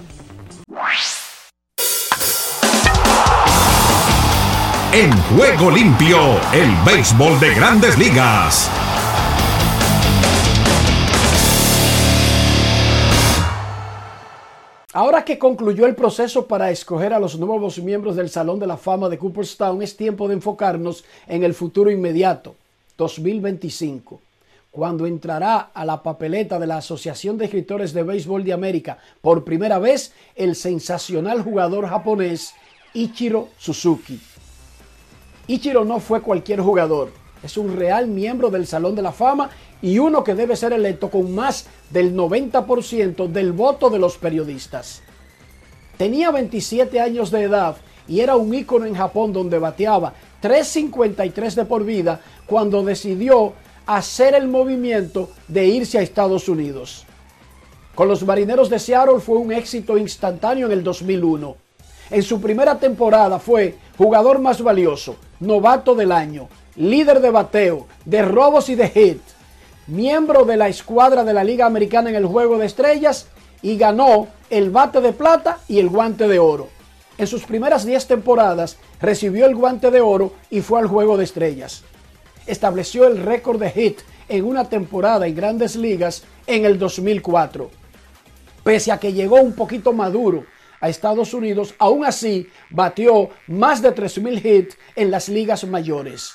En 4.93 5.11
Juego 5.11 5.71
Limpio, 5.71 6.39
el 6.53 6.71
béisbol 6.85 7.41
de 7.41 7.55
grandes 7.55 7.97
ligas. 7.97 8.71
Ahora 14.95 15.25
que 15.25 15.39
concluyó 15.39 15.87
el 15.87 15.95
proceso 15.95 16.47
para 16.47 16.71
escoger 16.71 17.15
a 17.15 17.19
los 17.19 17.39
nuevos 17.39 17.79
miembros 17.79 18.15
del 18.15 18.29
Salón 18.29 18.59
de 18.59 18.67
la 18.67 18.77
Fama 18.77 19.09
de 19.09 19.17
Cooperstown, 19.17 19.81
es 19.81 19.97
tiempo 19.97 20.29
de 20.29 20.35
enfocarnos 20.35 21.03
en 21.27 21.45
el 21.45 21.55
futuro 21.55 21.91
inmediato, 21.91 22.57
2025, 22.99 24.21
cuando 24.71 25.07
entrará 25.07 25.71
a 25.73 25.87
la 25.87 26.03
papeleta 26.03 26.59
de 26.59 26.67
la 26.67 26.77
Asociación 26.77 27.39
de 27.39 27.47
Escritores 27.47 27.95
de 27.95 28.03
Béisbol 28.03 28.45
de 28.45 28.53
América 28.53 28.99
por 29.23 29.45
primera 29.45 29.79
vez 29.79 30.13
el 30.37 30.55
sensacional 30.55 31.41
jugador 31.41 31.89
japonés 31.89 32.53
Ichiro 32.93 33.49
Suzuki. 33.57 34.21
Ichiro 35.47 35.87
no 35.87 36.01
fue 36.01 36.21
cualquier 36.21 36.61
jugador, 36.61 37.13
es 37.43 37.57
un 37.57 37.77
real 37.77 38.07
miembro 38.07 38.51
del 38.51 38.67
Salón 38.67 38.95
de 38.95 39.03
la 39.03 39.13
Fama 39.13 39.51
y 39.81 39.99
uno 39.99 40.23
que 40.23 40.35
debe 40.35 40.57
ser 40.57 40.73
electo 40.73 41.11
con 41.11 41.35
más 41.35 41.67
del 41.91 42.15
90% 42.15 43.27
del 43.29 43.53
voto 43.53 43.91
de 43.91 43.99
los 43.99 44.17
periodistas. 44.17 45.03
Tenía 45.97 46.31
27 46.31 47.01
años 47.01 47.31
de 47.31 47.43
edad 47.43 47.77
y 48.09 48.21
era 48.21 48.37
un 48.37 48.55
ícono 48.55 48.87
en 48.87 48.95
Japón 48.95 49.33
donde 49.33 49.59
bateaba 49.59 50.15
3.53 50.43 51.55
de 51.55 51.65
por 51.65 51.85
vida 51.85 52.21
cuando 52.47 52.83
decidió 52.83 53.55
hacer 53.87 54.35
el 54.35 54.49
movimiento 54.49 55.31
de 55.49 55.67
irse 55.67 55.99
a 55.99 56.03
Estados 56.03 56.49
Unidos. 56.49 57.05
Con 57.95 58.09
los 58.09 58.25
Marineros 58.25 58.71
de 58.71 58.79
Seattle 58.79 59.21
fue 59.21 59.37
un 59.37 59.53
éxito 59.53 59.99
instantáneo 59.99 60.67
en 60.67 60.73
el 60.73 60.83
2001. 60.83 61.57
En 62.11 62.23
su 62.23 62.41
primera 62.41 62.79
temporada 62.79 63.39
fue 63.39 63.77
jugador 63.99 64.39
más 64.39 64.63
valioso, 64.63 65.17
novato 65.41 65.95
del 65.95 66.13
año, 66.13 66.49
líder 66.77 67.21
de 67.21 67.31
bateo, 67.31 67.87
de 68.05 68.23
robos 68.23 68.69
y 68.69 68.75
de 68.75 68.89
hit, 68.89 69.21
miembro 69.87 70.45
de 70.45 70.57
la 70.57 70.69
escuadra 70.69 71.25
de 71.25 71.35
la 71.35 71.45
Liga 71.45 71.67
Americana 71.67 72.11
en 72.11 72.17
el 72.17 72.27
Juego 72.27 72.59
de 72.59 72.67
Estrellas 72.67 73.29
y 73.61 73.77
ganó 73.77 74.29
el 74.51 74.71
bate 74.71 75.01
de 75.01 75.13
plata 75.13 75.59
y 75.69 75.79
el 75.79 75.89
guante 75.89 76.29
de 76.29 76.39
oro. 76.39 76.69
En 77.19 77.27
sus 77.27 77.45
primeras 77.45 77.85
10 77.85 78.07
temporadas 78.07 78.79
recibió 79.01 79.47
el 79.47 79.55
guante 79.55 79.91
de 79.91 80.01
oro 80.01 80.33
y 80.51 80.61
fue 80.61 80.81
al 80.81 80.87
Juego 80.87 81.17
de 81.17 81.25
Estrellas. 81.25 81.83
Estableció 82.47 83.07
el 83.07 83.19
récord 83.19 83.61
de 83.61 83.71
hit 83.71 84.01
en 84.29 84.45
una 84.45 84.69
temporada 84.69 85.27
en 85.27 85.35
grandes 85.35 85.77
ligas 85.77 86.25
en 86.47 86.65
el 86.65 86.79
2004. 86.79 87.71
Pese 88.65 88.93
a 88.93 88.99
que 88.99 89.13
llegó 89.13 89.37
un 89.37 89.53
poquito 89.55 89.93
maduro 89.93 90.45
a 90.81 90.89
Estados 90.89 91.35
Unidos, 91.35 91.75
aún 91.79 92.05
así 92.05 92.49
batió 92.71 93.31
más 93.47 93.83
de 93.83 93.95
3.000 93.95 94.45
hits 94.45 94.79
en 94.97 95.11
las 95.11 95.29
ligas 95.29 95.65
mayores. 95.65 96.33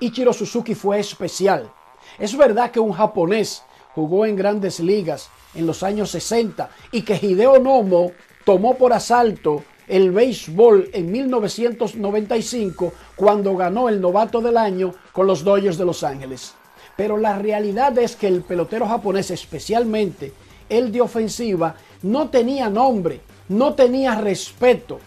Ichiro 0.00 0.32
Suzuki 0.32 0.74
fue 0.74 0.98
especial. 0.98 1.70
Es 2.18 2.36
verdad 2.36 2.70
que 2.70 2.80
un 2.80 2.92
japonés 2.92 3.62
jugó 3.94 4.24
en 4.24 4.34
grandes 4.34 4.80
ligas 4.80 5.28
en 5.54 5.66
los 5.66 5.82
años 5.82 6.10
60 6.10 6.70
y 6.92 7.02
que 7.02 7.18
Hideo 7.20 7.58
Nomo 7.58 8.12
tomó 8.44 8.74
por 8.74 8.92
asalto 8.92 9.62
el 9.88 10.12
béisbol 10.12 10.90
en 10.92 11.10
1995 11.10 12.92
cuando 13.16 13.56
ganó 13.56 13.88
el 13.88 14.00
novato 14.00 14.40
del 14.40 14.56
año 14.56 14.94
con 15.12 15.26
los 15.26 15.44
Dodgers 15.44 15.76
de 15.76 15.84
Los 15.84 16.02
Ángeles. 16.02 16.54
Pero 16.96 17.16
la 17.16 17.38
realidad 17.38 17.98
es 17.98 18.16
que 18.16 18.28
el 18.28 18.42
pelotero 18.42 18.86
japonés, 18.86 19.30
especialmente 19.30 20.32
el 20.68 20.92
de 20.92 21.00
ofensiva, 21.00 21.74
no 22.02 22.28
tenía 22.30 22.70
nombre, 22.70 23.20
no 23.48 23.74
tenía 23.74 24.14
respeto 24.14 25.00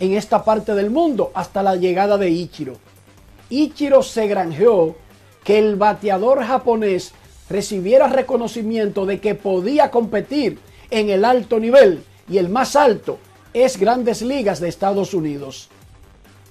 en 0.00 0.14
esta 0.14 0.42
parte 0.44 0.74
del 0.74 0.90
mundo 0.90 1.30
hasta 1.34 1.62
la 1.62 1.76
llegada 1.76 2.16
de 2.16 2.30
Ichiro. 2.30 2.89
Ichiro 3.50 4.04
se 4.04 4.28
granjeó 4.28 4.94
que 5.42 5.58
el 5.58 5.74
bateador 5.74 6.44
japonés 6.44 7.12
recibiera 7.48 8.06
reconocimiento 8.06 9.06
de 9.06 9.20
que 9.20 9.34
podía 9.34 9.90
competir 9.90 10.60
en 10.90 11.10
el 11.10 11.24
alto 11.24 11.58
nivel 11.58 12.04
y 12.28 12.38
el 12.38 12.48
más 12.48 12.76
alto 12.76 13.18
es 13.52 13.76
Grandes 13.76 14.22
Ligas 14.22 14.60
de 14.60 14.68
Estados 14.68 15.14
Unidos. 15.14 15.68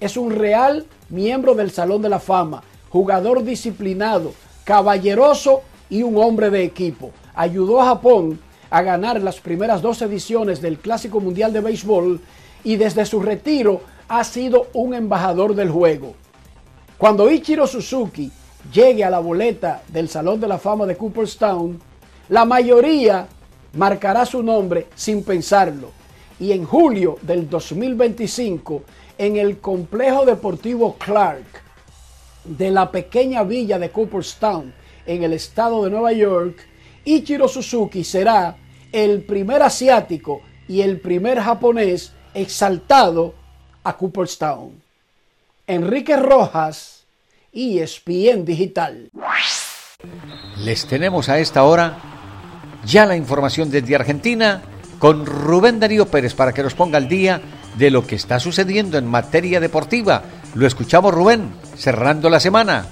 Es 0.02 0.18
un 0.18 0.32
real 0.32 0.86
miembro 1.10 1.56
del 1.56 1.72
Salón 1.72 2.02
de 2.02 2.10
la 2.10 2.20
Fama, 2.20 2.64
jugador 2.90 3.44
disciplinado, 3.44 4.34
caballeroso 4.66 5.62
y 5.90 6.04
un 6.04 6.18
hombre 6.18 6.50
de 6.50 6.64
equipo. 6.64 7.12
Ayudó 7.34 7.82
a 7.82 7.86
Japón 7.86 8.42
a 8.70 8.82
ganar 8.82 9.22
las 9.22 9.40
primeras 9.40 9.82
dos 9.82 10.02
ediciones 10.02 10.62
del 10.62 10.78
Clásico 10.78 11.22
Mundial 11.22 11.54
de 11.54 11.62
Béisbol 11.62 12.20
y 12.66 12.76
desde 12.76 13.06
su 13.06 13.22
retiro 13.22 13.82
ha 14.10 14.26
sido 14.26 14.68
un 14.74 14.94
embajador 14.94 15.56
del 15.56 15.70
juego. 15.70 16.14
Cuando 17.00 17.32
Ichiro 17.32 17.66
Suzuki 17.66 18.30
llegue 18.74 19.06
a 19.06 19.10
la 19.10 19.20
boleta 19.20 19.84
del 19.88 20.10
Salón 20.10 20.42
de 20.42 20.50
la 20.50 20.58
Fama 20.58 20.86
de 20.86 20.98
Cooperstown, 20.98 21.80
la 22.28 22.44
mayoría 22.44 23.26
marcará 23.76 24.26
su 24.26 24.44
nombre 24.44 24.88
sin 24.96 25.24
pensarlo. 25.24 25.92
Y 26.42 26.52
en 26.52 26.66
julio 26.66 27.18
del 27.22 27.50
2025, 27.50 28.84
en 29.18 29.38
el 29.38 29.60
complejo 29.60 30.26
deportivo 30.26 30.98
Clark 30.98 31.46
de 32.44 32.70
la 32.70 32.92
pequeña 32.92 33.44
villa 33.44 33.80
de 33.80 33.92
Cooperstown, 33.92 34.74
en 35.06 35.24
el 35.24 35.32
estado 35.32 35.86
de 35.86 35.92
Nueva 35.92 36.12
York, 36.12 36.58
Ichiro 37.06 37.48
Suzuki 37.48 38.04
será 38.04 38.58
el 38.92 39.24
primer 39.24 39.62
asiático 39.62 40.42
y 40.68 40.82
el 40.82 41.00
primer 41.00 41.40
japonés 41.40 42.12
exaltado 42.34 43.36
a 43.86 43.96
Cooperstown. 43.96 44.79
Enrique 45.70 46.18
Rojas, 46.18 47.06
ESPN 47.54 48.44
Digital. 48.44 49.12
Les 50.58 50.88
tenemos 50.88 51.30
a 51.30 51.38
esta 51.38 51.62
hora 51.64 52.00
ya 52.84 53.06
la 53.06 53.16
información 53.16 53.70
desde 53.70 53.96
Argentina 53.96 54.64
con 54.98 55.28
Rubén 55.28 55.80
Darío 55.80 56.08
Pérez 56.08 56.34
para 56.34 56.54
que 56.54 56.64
nos 56.64 56.74
ponga 56.74 56.98
al 56.98 57.08
día 57.08 57.40
de 57.78 57.92
lo 57.92 58.08
que 58.08 58.16
está 58.16 58.40
sucediendo 58.40 58.98
en 58.98 59.06
materia 59.06 59.60
deportiva. 59.60 60.24
Lo 60.56 60.66
escuchamos 60.66 61.14
Rubén, 61.14 61.52
cerrando 61.78 62.32
la 62.32 62.40
semana. 62.40 62.88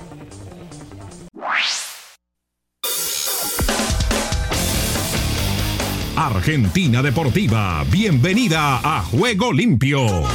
Argentina 6.16 7.02
Deportiva, 7.02 7.84
bienvenida 7.90 8.80
a 8.84 9.02
Juego 9.02 9.52
Limpio. 9.52 10.26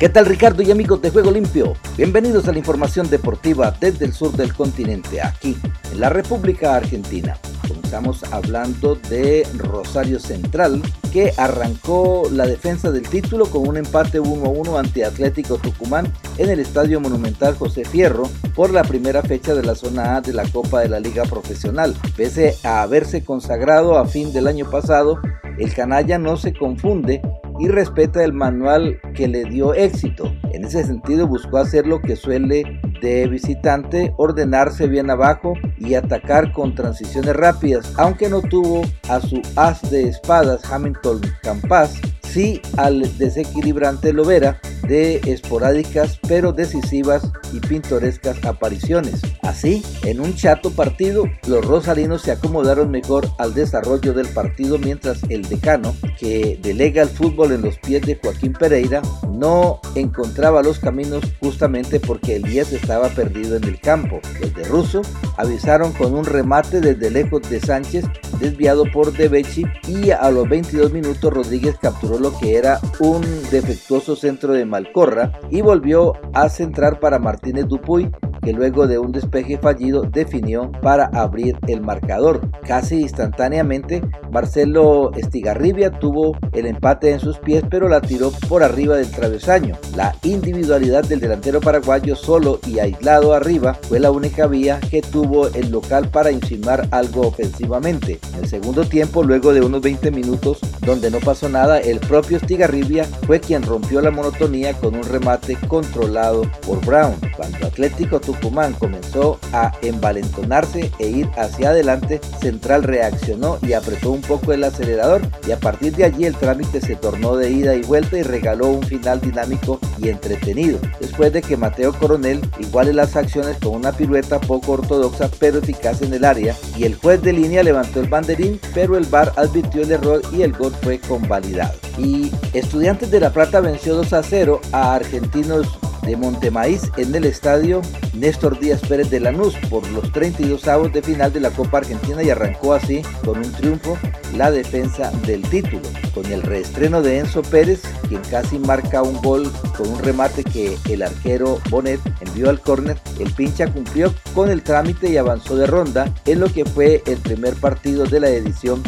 ¿Qué 0.00 0.08
tal 0.08 0.24
Ricardo 0.24 0.62
y 0.62 0.70
amigos 0.70 1.02
de 1.02 1.10
Juego 1.10 1.30
Limpio? 1.30 1.74
Bienvenidos 1.98 2.48
a 2.48 2.52
la 2.52 2.58
información 2.58 3.10
deportiva 3.10 3.76
desde 3.78 4.06
el 4.06 4.14
sur 4.14 4.32
del 4.32 4.54
continente, 4.54 5.20
aquí 5.20 5.58
en 5.92 6.00
la 6.00 6.08
República 6.08 6.74
Argentina. 6.74 7.36
Comenzamos 7.68 8.24
hablando 8.32 8.94
de 8.94 9.46
Rosario 9.58 10.18
Central, 10.18 10.80
que 11.12 11.34
arrancó 11.36 12.22
la 12.32 12.46
defensa 12.46 12.90
del 12.90 13.06
título 13.10 13.44
con 13.44 13.68
un 13.68 13.76
empate 13.76 14.22
1-1 14.22 14.78
ante 14.78 15.04
Atlético 15.04 15.58
Tucumán 15.58 16.10
en 16.38 16.48
el 16.48 16.60
Estadio 16.60 16.98
Monumental 16.98 17.54
José 17.56 17.84
Fierro 17.84 18.22
por 18.54 18.72
la 18.72 18.84
primera 18.84 19.20
fecha 19.20 19.54
de 19.54 19.64
la 19.64 19.74
zona 19.74 20.16
A 20.16 20.20
de 20.22 20.32
la 20.32 20.44
Copa 20.44 20.80
de 20.80 20.88
la 20.88 20.98
Liga 20.98 21.24
Profesional. 21.24 21.94
Pese 22.16 22.56
a 22.64 22.80
haberse 22.80 23.22
consagrado 23.22 23.98
a 23.98 24.06
fin 24.06 24.32
del 24.32 24.48
año 24.48 24.64
pasado, 24.70 25.20
el 25.58 25.74
canalla 25.74 26.16
no 26.16 26.38
se 26.38 26.54
confunde 26.54 27.20
y 27.60 27.68
respeta 27.68 28.24
el 28.24 28.32
manual 28.32 28.98
que 29.14 29.28
le 29.28 29.44
dio 29.44 29.74
éxito. 29.74 30.32
En 30.52 30.64
ese 30.64 30.84
sentido 30.84 31.26
buscó 31.26 31.58
hacer 31.58 31.86
lo 31.86 32.00
que 32.00 32.16
suele 32.16 32.80
de 33.02 33.28
visitante, 33.28 34.14
ordenarse 34.16 34.86
bien 34.86 35.10
abajo 35.10 35.54
y 35.78 35.94
atacar 35.94 36.52
con 36.52 36.74
transiciones 36.74 37.36
rápidas, 37.36 37.92
aunque 37.98 38.28
no 38.28 38.42
tuvo 38.42 38.82
a 39.08 39.20
su 39.20 39.40
as 39.56 39.90
de 39.90 40.08
espadas 40.08 40.70
Hamilton 40.70 41.20
Campas, 41.42 42.00
sí 42.22 42.60
al 42.76 43.16
desequilibrante 43.18 44.12
Lovera 44.12 44.60
de 44.90 45.20
esporádicas 45.24 46.18
pero 46.26 46.52
decisivas 46.52 47.22
y 47.52 47.60
pintorescas 47.60 48.44
apariciones. 48.44 49.22
Así, 49.42 49.84
en 50.02 50.20
un 50.20 50.34
chato 50.34 50.72
partido, 50.72 51.26
los 51.46 51.64
rosarinos 51.64 52.22
se 52.22 52.32
acomodaron 52.32 52.90
mejor 52.90 53.28
al 53.38 53.54
desarrollo 53.54 54.12
del 54.12 54.26
partido 54.28 54.78
mientras 54.78 55.22
el 55.28 55.48
decano, 55.48 55.94
que 56.18 56.58
delega 56.60 57.02
el 57.02 57.08
fútbol 57.08 57.52
en 57.52 57.62
los 57.62 57.78
pies 57.78 58.02
de 58.02 58.16
Joaquín 58.16 58.52
Pereira, 58.52 59.00
no 59.30 59.80
encontraba 59.94 60.62
los 60.62 60.80
caminos 60.80 61.22
justamente 61.38 62.00
porque 62.00 62.36
el 62.36 62.42
10 62.42 62.72
estaba 62.72 63.08
perdido 63.10 63.56
en 63.56 63.64
el 63.64 63.80
campo. 63.80 64.20
Los 64.40 64.54
de 64.54 64.64
Russo 64.64 65.02
avisaron 65.36 65.92
con 65.92 66.14
un 66.14 66.24
remate 66.24 66.80
desde 66.80 67.10
lejos 67.10 67.48
de 67.48 67.60
Sánchez 67.60 68.04
desviado 68.40 68.84
por 68.90 69.12
Debechi 69.12 69.64
y 69.86 70.10
a 70.10 70.30
los 70.30 70.48
22 70.48 70.92
minutos 70.92 71.32
Rodríguez 71.32 71.76
capturó 71.80 72.18
lo 72.18 72.36
que 72.38 72.56
era 72.56 72.80
un 72.98 73.22
defectuoso 73.50 74.16
centro 74.16 74.52
de 74.52 74.64
Malcorra 74.80 75.32
y 75.50 75.60
volvió 75.60 76.14
a 76.32 76.48
centrar 76.48 77.00
para 77.00 77.18
Martínez 77.18 77.66
Dupuy 77.68 78.10
que 78.42 78.52
luego 78.52 78.86
de 78.86 78.98
un 78.98 79.12
despeje 79.12 79.58
fallido 79.58 80.02
definió 80.02 80.72
para 80.82 81.06
abrir 81.06 81.58
el 81.66 81.82
marcador. 81.82 82.40
Casi 82.66 83.02
instantáneamente 83.02 84.02
Marcelo 84.30 85.12
Estigarribia 85.14 85.90
tuvo 85.90 86.36
el 86.52 86.66
empate 86.66 87.10
en 87.10 87.20
sus 87.20 87.38
pies, 87.38 87.62
pero 87.70 87.88
la 87.88 88.00
tiró 88.00 88.32
por 88.48 88.62
arriba 88.62 88.96
del 88.96 89.10
travesaño. 89.10 89.76
La 89.94 90.14
individualidad 90.22 91.04
del 91.04 91.20
delantero 91.20 91.60
paraguayo 91.60 92.16
solo 92.16 92.60
y 92.66 92.78
aislado 92.78 93.34
arriba 93.34 93.74
fue 93.74 94.00
la 94.00 94.10
única 94.10 94.46
vía 94.46 94.80
que 94.90 95.02
tuvo 95.02 95.48
el 95.48 95.70
local 95.70 96.08
para 96.08 96.30
insinuar 96.30 96.88
algo 96.90 97.22
ofensivamente. 97.22 98.20
En 98.32 98.44
el 98.44 98.48
segundo 98.48 98.84
tiempo, 98.84 99.22
luego 99.22 99.52
de 99.52 99.60
unos 99.60 99.82
20 99.82 100.10
minutos 100.10 100.60
donde 100.80 101.10
no 101.10 101.18
pasó 101.18 101.48
nada, 101.48 101.78
el 101.78 102.00
propio 102.00 102.38
Estigarribia 102.38 103.04
fue 103.26 103.40
quien 103.40 103.62
rompió 103.62 104.00
la 104.00 104.10
monotonía 104.10 104.74
con 104.74 104.94
un 104.94 105.02
remate 105.02 105.56
controlado 105.68 106.42
por 106.66 106.84
Brown. 106.84 107.14
Cuando 107.36 107.66
Atlético 107.66 108.20
Tucumán 108.20 108.72
comenzó 108.74 109.38
a 109.52 109.72
envalentonarse 109.82 110.90
e 110.98 111.08
ir 111.08 111.30
hacia 111.36 111.70
adelante, 111.70 112.20
Central 112.40 112.82
reaccionó 112.82 113.58
y 113.62 113.72
apretó 113.72 114.10
un 114.10 114.22
poco 114.22 114.52
el 114.52 114.64
acelerador 114.64 115.22
y 115.46 115.52
a 115.52 115.60
partir 115.60 115.94
de 115.96 116.04
allí 116.04 116.24
el 116.24 116.36
trámite 116.36 116.80
se 116.80 116.96
tornó 116.96 117.36
de 117.36 117.50
ida 117.50 117.74
y 117.74 117.82
vuelta 117.82 118.18
y 118.18 118.22
regaló 118.22 118.68
un 118.68 118.82
final 118.82 119.20
dinámico 119.20 119.78
y 119.98 120.08
entretenido. 120.08 120.78
Después 121.00 121.32
de 121.32 121.42
que 121.42 121.56
Mateo 121.56 121.92
Coronel 121.92 122.40
iguale 122.58 122.92
las 122.92 123.16
acciones 123.16 123.58
con 123.58 123.74
una 123.74 123.92
pirueta 123.92 124.40
poco 124.40 124.72
ortodoxa 124.72 125.30
pero 125.38 125.58
eficaz 125.58 126.02
en 126.02 126.14
el 126.14 126.24
área 126.24 126.56
y 126.76 126.84
el 126.84 126.96
juez 126.96 127.22
de 127.22 127.32
línea 127.32 127.62
levantó 127.62 128.00
el 128.00 128.08
banderín 128.08 128.60
pero 128.74 128.96
el 128.96 129.06
VAR 129.06 129.32
advirtió 129.36 129.82
el 129.82 129.92
error 129.92 130.22
y 130.32 130.42
el 130.42 130.52
gol 130.52 130.69
fue 130.82 130.98
convalidado. 130.98 131.78
Y 131.98 132.30
Estudiantes 132.52 133.10
de 133.10 133.20
La 133.20 133.32
Plata 133.32 133.60
venció 133.60 133.94
2 133.94 134.12
a 134.12 134.22
0 134.22 134.60
a 134.72 134.94
Argentinos 134.94 135.66
de 136.02 136.16
Montemaíz 136.16 136.90
en 136.96 137.14
el 137.14 137.24
estadio 137.24 137.82
Néstor 138.14 138.58
Díaz 138.58 138.80
Pérez 138.80 139.10
de 139.10 139.20
Lanús 139.20 139.54
por 139.68 139.86
los 139.90 140.10
32 140.12 140.66
avos 140.68 140.92
de 140.92 141.02
final 141.02 141.32
de 141.32 141.40
la 141.40 141.50
Copa 141.50 141.78
Argentina 141.78 142.22
y 142.22 142.30
arrancó 142.30 142.74
así 142.74 143.02
con 143.24 143.38
un 143.38 143.52
triunfo 143.52 143.98
la 144.36 144.50
defensa 144.50 145.10
del 145.26 145.42
título. 145.42 145.82
Con 146.14 146.26
el 146.26 146.42
reestreno 146.42 147.02
de 147.02 147.18
Enzo 147.18 147.42
Pérez, 147.42 147.82
quien 148.08 148.22
casi 148.22 148.58
marca 148.58 149.02
un 149.02 149.20
gol 149.22 149.50
con 149.76 149.88
un 149.88 149.98
remate 150.00 150.44
que 150.44 150.76
el 150.88 151.02
arquero 151.02 151.58
Bonet 151.70 152.00
envió 152.20 152.50
al 152.50 152.60
córner, 152.60 152.98
el 153.18 153.32
pincha 153.32 153.66
cumplió 153.72 154.12
con 154.34 154.50
el 154.50 154.62
trámite 154.62 155.10
y 155.10 155.16
avanzó 155.16 155.56
de 155.56 155.66
ronda 155.66 156.12
en 156.24 156.40
lo 156.40 156.52
que 156.52 156.64
fue 156.64 157.02
el 157.06 157.18
primer 157.18 157.54
partido 157.54 158.04
de 158.04 158.20
la 158.20 158.30
edición 158.30 158.82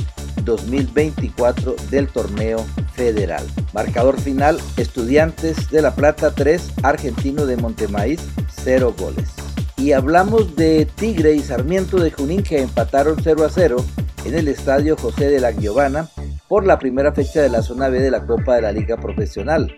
2024 0.45 1.77
del 1.91 2.09
torneo 2.09 2.65
federal. 2.95 3.45
Marcador 3.73 4.21
final, 4.21 4.59
Estudiantes 4.77 5.71
de 5.71 5.83
La 5.83 5.95
Plata 5.95 6.33
3, 6.35 6.73
Argentino 6.83 7.47
de 7.47 7.57
Montemaíz 7.57 8.21
0 8.65 8.95
goles. 8.99 9.31
Y 9.77 9.93
hablamos 9.93 10.55
de 10.55 10.87
Tigre 10.87 11.35
y 11.35 11.41
Sarmiento 11.41 11.99
de 11.99 12.11
Junín 12.11 12.43
que 12.43 12.61
empataron 12.61 13.17
0 13.23 13.45
a 13.45 13.49
0 13.49 13.85
en 14.25 14.35
el 14.35 14.49
estadio 14.49 14.97
José 14.97 15.29
de 15.29 15.41
la 15.41 15.53
Giovana 15.53 16.09
por 16.49 16.67
la 16.67 16.79
primera 16.79 17.13
fecha 17.13 17.41
de 17.41 17.49
la 17.49 17.63
zona 17.63 17.89
B 17.89 18.01
de 18.01 18.11
la 18.11 18.27
Copa 18.27 18.57
de 18.57 18.63
la 18.63 18.73
Liga 18.73 18.97
Profesional. 18.97 19.75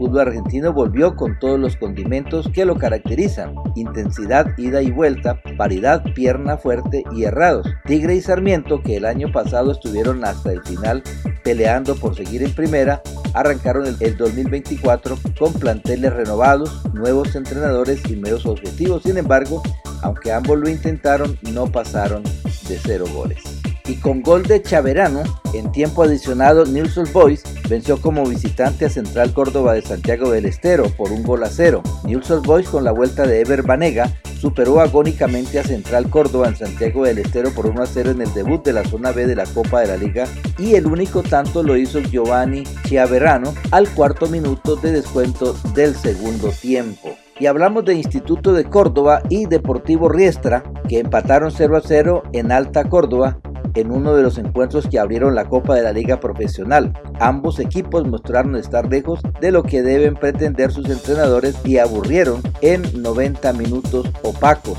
Fútbol 0.00 0.20
argentino 0.20 0.72
volvió 0.72 1.14
con 1.14 1.38
todos 1.38 1.60
los 1.60 1.76
condimentos 1.76 2.48
que 2.54 2.64
lo 2.64 2.76
caracterizan, 2.76 3.54
intensidad, 3.74 4.46
ida 4.56 4.80
y 4.80 4.90
vuelta, 4.90 5.42
paridad, 5.58 6.02
pierna 6.14 6.56
fuerte 6.56 7.04
y 7.14 7.24
errados. 7.24 7.66
Tigre 7.84 8.14
y 8.14 8.22
Sarmiento, 8.22 8.80
que 8.82 8.96
el 8.96 9.04
año 9.04 9.30
pasado 9.30 9.72
estuvieron 9.72 10.24
hasta 10.24 10.52
el 10.52 10.62
final 10.62 11.02
peleando 11.44 11.96
por 11.96 12.16
seguir 12.16 12.42
en 12.42 12.54
primera, 12.54 13.02
arrancaron 13.34 13.94
el, 14.00 14.16
2024 14.16 15.18
con 15.38 15.52
planteles 15.52 16.14
renovados, 16.14 16.82
nuevos 16.94 17.36
entrenadores 17.36 18.00
y 18.08 18.16
nuevos 18.16 18.46
objetivos. 18.46 19.02
Sin 19.02 19.18
embargo, 19.18 19.62
aunque 20.00 20.32
ambos 20.32 20.58
lo 20.58 20.70
intentaron, 20.70 21.36
no 21.52 21.66
pasaron 21.66 22.22
de 22.22 22.78
cero 22.82 23.04
goles 23.14 23.59
y 23.90 23.96
con 23.96 24.22
gol 24.22 24.44
de 24.44 24.62
Chaverano, 24.62 25.24
en 25.52 25.72
tiempo 25.72 26.04
adicionado 26.04 26.64
Nils 26.64 27.12
Boys 27.12 27.42
venció 27.68 28.00
como 28.00 28.24
visitante 28.24 28.84
a 28.84 28.90
Central 28.90 29.32
Córdoba 29.32 29.74
de 29.74 29.82
Santiago 29.82 30.30
del 30.30 30.46
Estero 30.46 30.84
por 30.96 31.10
un 31.10 31.24
gol 31.24 31.42
a 31.42 31.48
cero. 31.48 31.82
Nils 32.04 32.28
Boys 32.42 32.68
con 32.68 32.84
la 32.84 32.92
vuelta 32.92 33.26
de 33.26 33.40
Ever 33.40 33.62
Banega 33.64 34.12
superó 34.40 34.80
agónicamente 34.80 35.58
a 35.58 35.64
Central 35.64 36.08
Córdoba 36.08 36.48
en 36.48 36.56
Santiago 36.56 37.04
del 37.04 37.18
Estero 37.18 37.50
por 37.50 37.66
1 37.66 37.82
a 37.82 37.86
0 37.86 38.12
en 38.12 38.22
el 38.22 38.32
debut 38.32 38.64
de 38.64 38.72
la 38.72 38.84
zona 38.84 39.10
B 39.12 39.26
de 39.26 39.36
la 39.36 39.44
Copa 39.44 39.80
de 39.80 39.88
la 39.88 39.96
Liga 39.96 40.26
y 40.56 40.76
el 40.76 40.86
único 40.86 41.22
tanto 41.22 41.62
lo 41.62 41.76
hizo 41.76 42.00
Giovanni 42.00 42.62
Chiaverano 42.86 43.52
al 43.70 43.88
cuarto 43.90 44.28
minuto 44.28 44.76
de 44.76 44.92
descuento 44.92 45.54
del 45.74 45.94
segundo 45.94 46.48
tiempo 46.50 47.10
y 47.38 47.46
hablamos 47.46 47.84
de 47.84 47.94
Instituto 47.94 48.52
de 48.52 48.64
Córdoba 48.64 49.22
y 49.28 49.46
Deportivo 49.46 50.08
Riestra 50.08 50.62
que 50.88 51.00
empataron 51.00 51.50
0 51.50 51.76
a 51.76 51.80
0 51.84 52.22
en 52.32 52.52
Alta 52.52 52.84
Córdoba 52.88 53.40
en 53.74 53.90
uno 53.90 54.14
de 54.14 54.22
los 54.22 54.38
encuentros 54.38 54.88
que 54.88 54.98
abrieron 54.98 55.34
la 55.34 55.48
Copa 55.48 55.74
de 55.74 55.82
la 55.82 55.92
Liga 55.92 56.20
Profesional. 56.20 56.92
Ambos 57.18 57.58
equipos 57.58 58.06
mostraron 58.06 58.56
estar 58.56 58.88
lejos 58.88 59.20
de 59.40 59.50
lo 59.50 59.62
que 59.62 59.82
deben 59.82 60.14
pretender 60.14 60.72
sus 60.72 60.88
entrenadores 60.88 61.56
y 61.64 61.78
aburrieron 61.78 62.42
en 62.60 62.82
90 63.02 63.52
minutos 63.54 64.10
opacos. 64.22 64.78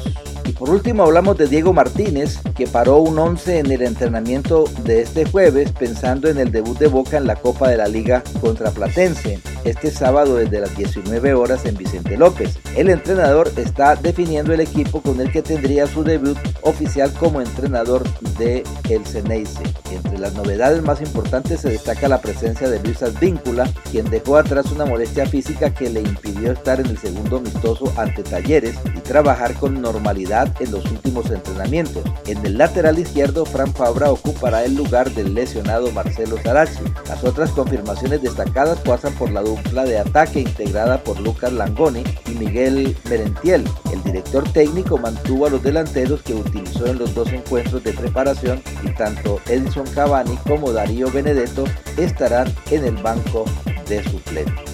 Por 0.58 0.70
último 0.70 1.04
hablamos 1.04 1.38
de 1.38 1.48
Diego 1.48 1.74
Martínez, 1.74 2.40
que 2.56 2.68
paró 2.68 2.98
un 2.98 3.18
11 3.18 3.60
en 3.60 3.72
el 3.72 3.82
entrenamiento 3.82 4.66
de 4.84 5.02
este 5.02 5.26
jueves 5.26 5.72
pensando 5.72 6.28
en 6.30 6.38
el 6.38 6.52
debut 6.52 6.78
de 6.78 6.88
Boca 6.88 7.18
en 7.18 7.28
la 7.28 7.36
Copa 7.36 7.70
de 7.70 7.78
la 7.78 7.88
Liga 7.88 8.24
contra 8.40 8.72
Platense, 8.72 9.40
este 9.64 9.92
sábado 9.92 10.36
desde 10.36 10.60
las 10.60 10.76
19 10.76 11.34
horas 11.34 11.66
en 11.66 11.76
Vicente 11.76 12.18
López. 12.18 12.58
El 12.76 12.90
entrenador 12.90 13.52
está 13.58 13.96
definiendo 13.96 14.54
el 14.54 14.62
equipo 14.62 15.02
con 15.02 15.20
el 15.20 15.32
que 15.32 15.42
tendría 15.42 15.88
su 15.88 16.04
debut 16.04 16.38
oficial 16.62 17.12
como 17.14 17.42
entrenador 17.42 18.04
de 18.38 18.64
el 18.90 19.06
Ceneice. 19.06 19.64
Entre 19.92 20.18
las 20.18 20.34
novedades 20.34 20.82
más 20.82 21.02
importantes 21.02 21.62
se 21.62 21.70
destaca 21.70 22.08
la 22.08 22.22
presencia 22.22 22.70
de 22.70 22.82
Luis 22.82 23.02
Advíncula, 23.04 23.70
quien 23.92 24.10
dejó 24.10 24.38
atrás 24.38 24.72
una 24.72 24.86
molestia 24.86 25.26
física 25.26 25.74
que 25.74 25.90
le 25.90 26.02
impidió 26.02 26.52
estar 26.52 26.80
en 26.80 26.88
el 26.88 26.98
segundo 26.98 27.38
amistoso 27.38 27.92
ante 27.98 28.24
Talleres 28.24 28.76
y 28.96 29.01
trabajar 29.12 29.54
con 29.56 29.82
normalidad 29.82 30.56
en 30.62 30.72
los 30.72 30.86
últimos 30.86 31.30
entrenamientos. 31.30 32.02
En 32.28 32.46
el 32.46 32.58
lateral 32.58 32.98
izquierdo, 32.98 33.44
Fran 33.44 33.74
Fabra 33.74 34.10
ocupará 34.10 34.64
el 34.64 34.74
lugar 34.74 35.12
del 35.12 35.34
lesionado 35.34 35.92
Marcelo 35.92 36.38
Sarachi. 36.42 36.80
Las 37.10 37.22
otras 37.26 37.52
confirmaciones 37.52 38.22
destacadas 38.22 38.80
pasan 38.80 39.12
por 39.16 39.30
la 39.30 39.42
dupla 39.42 39.84
de 39.84 40.00
ataque 40.00 40.40
integrada 40.40 41.04
por 41.04 41.20
Lucas 41.20 41.52
Langoni 41.52 42.06
y 42.26 42.36
Miguel 42.36 42.96
Merentiel. 43.10 43.66
El 43.92 44.02
director 44.04 44.50
técnico 44.54 44.98
mantuvo 44.98 45.48
a 45.48 45.50
los 45.50 45.62
delanteros 45.62 46.22
que 46.22 46.34
utilizó 46.34 46.86
en 46.86 47.00
los 47.00 47.14
dos 47.14 47.34
encuentros 47.34 47.84
de 47.84 47.92
preparación 47.92 48.64
y 48.82 48.92
tanto 48.92 49.42
Edison 49.50 49.88
Cavani 49.94 50.38
como 50.48 50.72
Darío 50.72 51.12
Benedetto 51.12 51.66
estarán 51.98 52.48
en 52.70 52.86
el 52.86 52.96
banco 52.96 53.44
de 53.90 54.02
suplentes. 54.06 54.72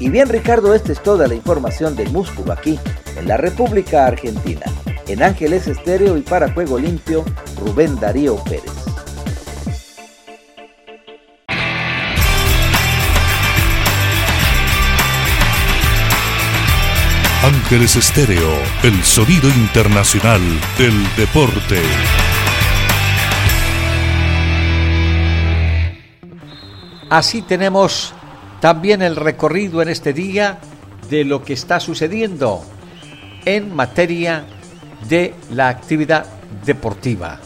Y 0.00 0.08
bien 0.08 0.30
Ricardo, 0.30 0.74
esta 0.74 0.92
es 0.92 1.02
toda 1.02 1.28
la 1.28 1.34
información 1.34 1.94
del 1.94 2.10
músculo 2.10 2.54
aquí, 2.54 2.78
en 3.16 3.28
la 3.28 3.36
República 3.36 4.06
Argentina. 4.06 4.66
En 5.06 5.22
Ángeles 5.22 5.66
Estéreo 5.66 6.16
y 6.16 6.22
para 6.22 6.52
Juego 6.52 6.78
Limpio, 6.78 7.24
Rubén 7.58 7.98
Darío 7.98 8.36
Pérez. 8.44 8.72
Ángeles 17.42 17.96
Estéreo, 17.96 18.50
el 18.82 19.02
sonido 19.02 19.48
internacional 19.48 20.40
del 20.78 20.92
deporte. 21.16 21.80
Así 27.08 27.42
tenemos 27.42 28.14
también 28.60 29.02
el 29.02 29.16
recorrido 29.16 29.82
en 29.82 29.88
este 29.88 30.12
día 30.12 30.60
de 31.08 31.24
lo 31.24 31.42
que 31.42 31.54
está 31.54 31.80
sucediendo 31.80 32.62
en 33.44 33.74
materia 33.74 34.44
de 35.08 35.34
la 35.50 35.68
actividad 35.68 36.26
deportiva. 36.64 37.38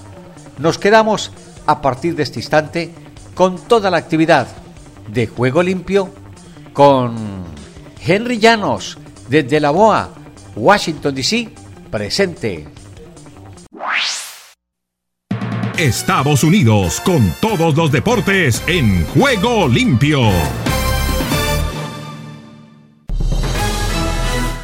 Nos 0.58 0.78
quedamos 0.78 1.32
a 1.66 1.80
partir 1.80 2.14
de 2.14 2.22
este 2.22 2.40
instante 2.40 2.92
con 3.34 3.58
toda 3.58 3.90
la 3.90 3.98
actividad 3.98 4.46
de 5.08 5.26
juego 5.26 5.62
limpio 5.62 6.10
con 6.72 7.44
Henry 8.04 8.38
Llanos 8.38 8.98
desde 9.28 9.60
la 9.60 9.70
BOA, 9.70 10.10
Washington 10.56 11.14
DC, 11.14 11.48
presente. 11.90 12.68
Estados 15.78 16.44
Unidos 16.44 17.00
con 17.00 17.34
todos 17.40 17.74
los 17.76 17.90
deportes 17.90 18.62
en 18.68 19.04
juego 19.06 19.66
limpio. 19.66 20.30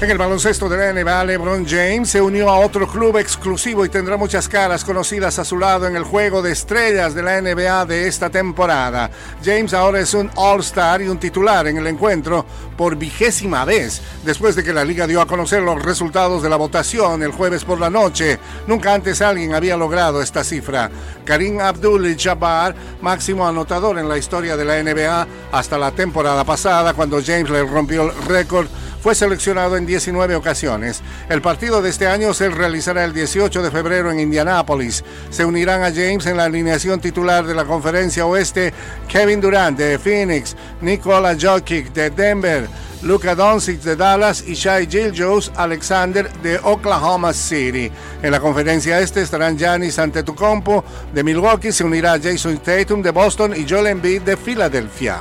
En 0.00 0.10
el 0.10 0.18
baloncesto 0.18 0.68
de 0.68 0.76
la 0.76 0.92
NBA, 0.92 1.24
LeBron 1.24 1.64
James 1.64 2.10
se 2.10 2.20
unió 2.20 2.50
a 2.50 2.58
otro 2.58 2.86
club 2.86 3.16
exclusivo 3.16 3.86
y 3.86 3.88
tendrá 3.88 4.16
muchas 4.16 4.48
caras 4.48 4.84
conocidas 4.84 5.38
a 5.38 5.44
su 5.44 5.56
lado 5.56 5.86
en 5.86 5.94
el 5.94 6.02
juego 6.02 6.42
de 6.42 6.50
estrellas 6.50 7.14
de 7.14 7.22
la 7.22 7.40
NBA 7.40 7.86
de 7.86 8.08
esta 8.08 8.28
temporada. 8.28 9.08
James 9.42 9.72
ahora 9.72 10.00
es 10.00 10.12
un 10.12 10.30
All-Star 10.34 11.00
y 11.00 11.08
un 11.08 11.18
titular 11.18 11.68
en 11.68 11.78
el 11.78 11.86
encuentro 11.86 12.44
por 12.76 12.96
vigésima 12.96 13.64
vez, 13.64 14.02
después 14.24 14.56
de 14.56 14.64
que 14.64 14.74
la 14.74 14.84
liga 14.84 15.06
dio 15.06 15.20
a 15.20 15.26
conocer 15.26 15.62
los 15.62 15.80
resultados 15.80 16.42
de 16.42 16.50
la 16.50 16.56
votación 16.56 17.22
el 17.22 17.30
jueves 17.30 17.64
por 17.64 17.78
la 17.78 17.88
noche. 17.88 18.38
Nunca 18.66 18.92
antes 18.92 19.22
alguien 19.22 19.54
había 19.54 19.76
logrado 19.76 20.20
esta 20.20 20.42
cifra. 20.42 20.90
Karim 21.24 21.60
Abdul-Jabbar, 21.60 22.74
máximo 23.00 23.46
anotador 23.46 23.98
en 23.98 24.08
la 24.08 24.18
historia 24.18 24.56
de 24.56 24.64
la 24.64 24.82
NBA 24.82 25.26
hasta 25.52 25.78
la 25.78 25.92
temporada 25.92 26.44
pasada, 26.44 26.94
cuando 26.94 27.22
James 27.24 27.48
le 27.48 27.62
rompió 27.62 28.02
el 28.02 28.24
récord 28.26 28.66
fue 29.04 29.14
seleccionado 29.14 29.76
en 29.76 29.84
19 29.84 30.34
ocasiones. 30.34 31.02
El 31.28 31.42
partido 31.42 31.82
de 31.82 31.90
este 31.90 32.06
año 32.06 32.32
se 32.32 32.48
realizará 32.48 33.04
el 33.04 33.12
18 33.12 33.62
de 33.62 33.70
febrero 33.70 34.10
en 34.10 34.18
Indianápolis. 34.18 35.04
Se 35.28 35.44
unirán 35.44 35.82
a 35.82 35.92
James 35.92 36.24
en 36.24 36.38
la 36.38 36.44
alineación 36.44 36.98
titular 37.00 37.44
de 37.44 37.54
la 37.54 37.66
Conferencia 37.66 38.24
Oeste 38.24 38.72
Kevin 39.06 39.42
Durant 39.42 39.76
de 39.76 39.98
Phoenix, 39.98 40.56
Nikola 40.80 41.36
Jokic 41.38 41.92
de 41.92 42.08
Denver, 42.08 42.66
Luka 43.02 43.34
Doncic 43.34 43.82
de 43.82 43.94
Dallas 43.94 44.42
y 44.46 44.54
Shai 44.54 44.86
Gilgeous 44.86 45.52
Alexander 45.54 46.32
de 46.42 46.58
Oklahoma 46.62 47.34
City. 47.34 47.92
En 48.22 48.30
la 48.30 48.40
conferencia 48.40 49.00
este 49.00 49.20
estarán 49.20 49.58
Giannis 49.58 49.98
Antetokounmpo 49.98 50.82
de 51.12 51.22
Milwaukee, 51.22 51.72
se 51.72 51.84
unirá 51.84 52.18
Jason 52.18 52.56
Tatum 52.56 53.02
de 53.02 53.10
Boston 53.10 53.52
y 53.54 53.68
Joel 53.68 53.88
Embiid 53.88 54.22
de 54.22 54.38
Filadelfia. 54.38 55.18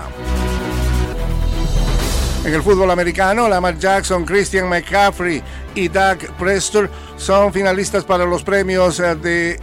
En 2.45 2.53
el 2.53 2.61
fútbol 2.61 2.91
americano, 2.91 3.47
Lamar 3.47 3.79
Jackson, 3.79 4.25
Christian 4.25 4.67
McCaffrey 4.67 5.41
y 5.75 5.87
Doug 5.87 6.17
Preston 6.37 6.89
son 7.15 7.53
finalistas 7.53 8.03
para 8.03 8.25
los 8.25 8.43
premios 8.43 8.99
eh, 8.99 9.15
de 9.15 9.59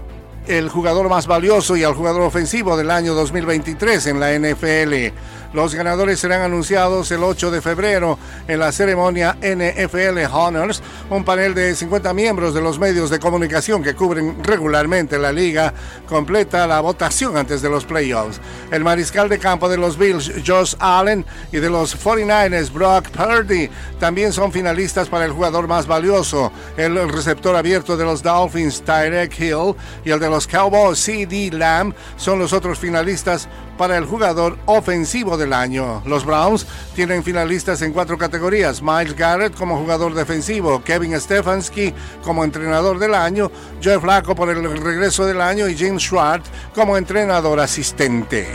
el 0.51 0.69
jugador 0.69 1.09
más 1.09 1.29
valioso 1.29 1.77
y 1.77 1.85
al 1.85 1.95
jugador 1.95 2.23
ofensivo 2.23 2.77
del 2.77 2.91
año 2.91 3.15
2023 3.15 4.07
en 4.07 4.19
la 4.19 4.37
NFL. 4.37 5.15
Los 5.53 5.75
ganadores 5.75 6.21
serán 6.21 6.43
anunciados 6.43 7.11
el 7.11 7.25
8 7.25 7.51
de 7.51 7.61
febrero 7.61 8.19
en 8.47 8.61
la 8.61 8.71
ceremonia 8.71 9.37
NFL 9.43 10.25
Honors. 10.33 10.81
Un 11.11 11.25
panel 11.25 11.55
de 11.55 11.75
50 11.75 12.15
miembros 12.15 12.55
de 12.55 12.61
los 12.61 12.79
medios 12.79 13.11
de 13.11 13.19
comunicación 13.19 13.83
que 13.83 13.95
cubren 13.95 14.45
regularmente 14.45 15.19
la 15.19 15.33
liga 15.33 15.75
completa 16.09 16.69
la 16.69 16.81
votación 16.81 17.37
antes 17.37 17.63
de 17.63 17.69
los 17.69 17.85
playoffs. 17.85 18.41
El 18.71 18.85
mariscal 18.85 19.29
de 19.29 19.41
campo 19.41 19.69
de 19.69 19.77
los 19.77 19.99
Bills, 19.99 20.31
Josh 20.47 20.77
Allen, 20.79 21.27
y 21.51 21.59
de 21.59 21.69
los 21.69 21.97
49ers, 22.01 22.73
Brock 22.73 23.09
Purdy, 23.09 23.69
también 23.99 24.33
son 24.33 24.53
finalistas 24.53 25.09
para 25.09 25.25
el 25.25 25.33
jugador 25.33 25.67
más 25.67 25.89
valioso. 25.89 26.53
El 26.77 27.09
receptor 27.09 27.57
abierto 27.57 27.97
de 27.97 28.05
los 28.05 28.23
Dolphins, 28.23 28.83
Tyrek 28.83 29.37
Hill, 29.41 29.75
y 30.05 30.11
el 30.11 30.21
de 30.21 30.31
los 30.31 30.40
Cowboys, 30.47 30.99
C.D. 30.99 31.51
Lamb, 31.53 31.95
son 32.17 32.39
los 32.39 32.53
otros 32.53 32.79
finalistas 32.79 33.49
para 33.79 33.97
el 33.97 34.05
jugador 34.05 34.59
ofensivo 34.67 35.37
del 35.37 35.53
año. 35.53 36.03
Los 36.05 36.25
Browns 36.25 36.67
tienen 36.95 37.25
finalistas 37.25 37.81
en 37.83 37.93
cuatro 37.93 38.19
categorías. 38.19 38.83
Miles 38.83 39.17
Garrett 39.17 39.55
como 39.55 39.79
jugador 39.79 40.15
defensivo, 40.15 40.83
Kevin 40.85 41.19
Stefanski 41.19 41.95
como 42.23 42.45
entrenador 42.45 42.99
del 42.99 43.15
año, 43.15 43.51
Joe 43.83 43.99
Flacco 43.99 44.35
por 44.35 44.51
el 44.51 44.63
regreso 44.83 45.27
del 45.27 45.41
año 45.41 45.69
y 45.69 45.77
James 45.77 46.03
Schwartz 46.03 46.51
como 46.75 46.97
entrenador 46.97 47.59
asistente. 47.61 48.47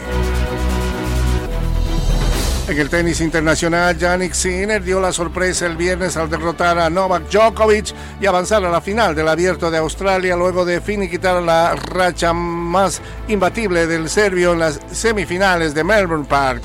En 2.67 2.79
el 2.79 2.89
tenis 2.89 3.21
internacional, 3.21 3.95
Yannick 3.95 4.33
Sinner 4.33 4.83
dio 4.83 4.99
la 4.99 5.13
sorpresa 5.13 5.67
el 5.67 5.77
viernes 5.77 6.17
al 6.17 6.31
derrotar 6.31 6.79
a 6.79 6.89
Novak 6.89 7.29
Djokovic 7.29 7.93
y 8.19 8.25
avanzar 8.25 8.65
a 8.65 8.71
la 8.71 8.81
final 8.81 9.13
del 9.13 9.27
Abierto 9.27 9.69
de 9.69 9.77
Australia 9.77 10.35
luego 10.35 10.65
de 10.65 10.81
finiquitar 10.81 11.43
la 11.43 11.75
racha 11.75 12.33
más 12.33 13.01
imbatible 13.27 13.85
del 13.85 14.09
serbio 14.09 14.53
en 14.53 14.59
las 14.59 14.79
semifinales 14.91 15.75
de 15.75 15.83
Melbourne 15.83 16.25
Park. 16.27 16.63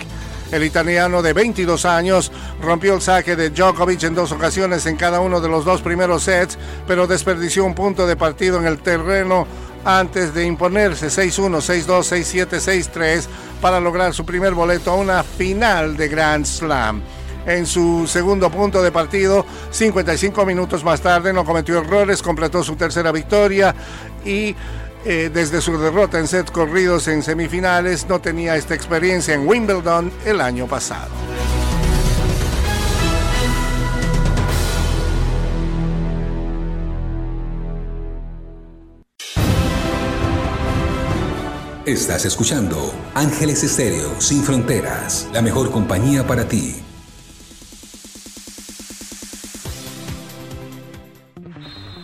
El 0.51 0.65
italiano 0.65 1.21
de 1.21 1.35
22 1.35 1.85
años 1.85 2.33
rompió 2.63 2.95
el 2.95 3.03
saque 3.03 3.37
de 3.37 3.51
Djokovic 3.51 4.03
en 4.05 4.15
dos 4.15 4.33
ocasiones 4.33 4.87
en 4.87 4.97
cada 4.97 5.21
uno 5.21 5.39
de 5.43 5.49
los 5.51 5.67
dos 5.67 5.83
primeros 5.83 6.23
sets, 6.23 6.57
pero 6.89 7.07
desperdició 7.07 7.67
un 7.67 7.75
punto 7.75 8.07
de 8.07 8.17
partido 8.17 8.59
en 8.59 8.67
el 8.67 8.79
terreno 8.79 9.47
antes 9.85 10.35
de 10.35 10.45
imponerse 10.45 11.09
6-1, 11.09 11.61
6-2, 11.87 12.47
6-7, 12.47 12.93
6-3 12.93 13.27
para 13.61 13.81
lograr 13.81 14.15
su 14.15 14.25
primer 14.25 14.55
boleto 14.55 14.91
a 14.91 14.97
una 14.97 15.23
final 15.23 15.97
de 15.97 16.09
Grand 16.09 16.45
Slam. 16.45 17.03
En 17.47 17.67
su 17.67 18.07
segundo 18.07 18.51
punto 18.51 18.83
de 18.83 18.93
partido, 18.93 19.47
55 19.71 20.45
minutos 20.45 20.85
más 20.85 21.01
tarde, 21.01 21.33
no 21.33 21.45
cometió 21.45 21.79
errores, 21.79 22.23
completó 22.23 22.63
su 22.63 22.77
tercera 22.77 23.13
victoria 23.13 23.75
y 24.25 24.55
eh, 25.05 25.31
desde 25.33 25.63
su 25.63 25.79
derrota 25.79 26.19
en 26.19 26.29
set 26.29 26.51
corridos 26.51 27.09
en 27.09 27.23
semifinales 27.23 28.07
no 28.07 28.21
tenía 28.21 28.57
esta 28.57 28.75
experiencia 28.75 29.35
en 29.35 29.49
Wimbledon 29.49 30.13
el 30.27 30.43
año 30.43 30.67
pasado. 30.67 31.11
Estás 41.91 42.25
escuchando 42.25 42.95
Ángeles 43.17 43.65
Estéreo 43.65 44.21
Sin 44.21 44.45
Fronteras, 44.45 45.29
la 45.33 45.43
mejor 45.43 45.73
compañía 45.73 46.25
para 46.25 46.47
ti. 46.47 46.77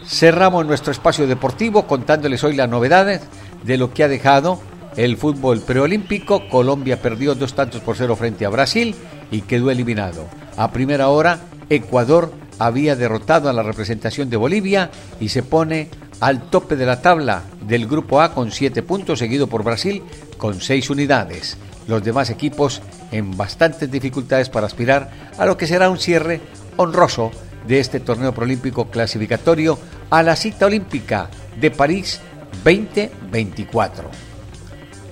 Cerramos 0.04 0.66
nuestro 0.66 0.90
espacio 0.90 1.28
deportivo 1.28 1.86
contándoles 1.86 2.42
hoy 2.42 2.56
las 2.56 2.68
novedades 2.68 3.20
de 3.62 3.78
lo 3.78 3.94
que 3.94 4.02
ha 4.02 4.08
dejado 4.08 4.60
el 4.96 5.16
fútbol 5.16 5.60
preolímpico. 5.60 6.48
Colombia 6.48 7.00
perdió 7.00 7.36
dos 7.36 7.54
tantos 7.54 7.80
por 7.80 7.96
cero 7.96 8.16
frente 8.16 8.44
a 8.44 8.48
Brasil 8.48 8.96
y 9.30 9.42
quedó 9.42 9.70
eliminado. 9.70 10.26
A 10.56 10.72
primera 10.72 11.10
hora, 11.10 11.38
Ecuador 11.70 12.32
había 12.58 12.96
derrotado 12.96 13.48
a 13.48 13.52
la 13.52 13.62
representación 13.62 14.30
de 14.30 14.36
Bolivia 14.36 14.90
y 15.20 15.28
se 15.28 15.44
pone 15.44 15.90
al 16.20 16.48
tope 16.50 16.76
de 16.76 16.86
la 16.86 17.02
tabla 17.02 17.42
del 17.62 17.86
Grupo 17.86 18.20
A 18.20 18.32
con 18.32 18.50
7 18.50 18.82
puntos, 18.82 19.18
seguido 19.18 19.46
por 19.46 19.62
Brasil 19.62 20.02
con 20.38 20.60
6 20.60 20.90
unidades. 20.90 21.56
Los 21.86 22.02
demás 22.02 22.30
equipos 22.30 22.82
en 23.12 23.36
bastantes 23.36 23.90
dificultades 23.90 24.48
para 24.48 24.66
aspirar 24.66 25.10
a 25.38 25.46
lo 25.46 25.56
que 25.56 25.66
será 25.66 25.90
un 25.90 25.98
cierre 25.98 26.40
honroso 26.76 27.30
de 27.66 27.80
este 27.80 28.00
torneo 28.00 28.32
proolímpico 28.32 28.90
clasificatorio 28.90 29.78
a 30.10 30.22
la 30.22 30.36
cita 30.36 30.66
olímpica 30.66 31.28
de 31.60 31.70
París 31.70 32.20
2024. 32.64 34.08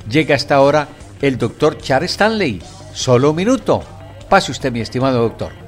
Llega 0.08 0.34
hasta 0.34 0.56
ahora 0.56 0.88
el 1.22 1.38
doctor 1.38 1.78
Charles 1.78 2.12
Stanley. 2.12 2.62
Solo 2.92 3.30
un 3.30 3.36
minuto. 3.36 3.82
Pase 4.28 4.52
usted, 4.52 4.72
mi 4.72 4.80
estimado 4.80 5.22
doctor. 5.22 5.63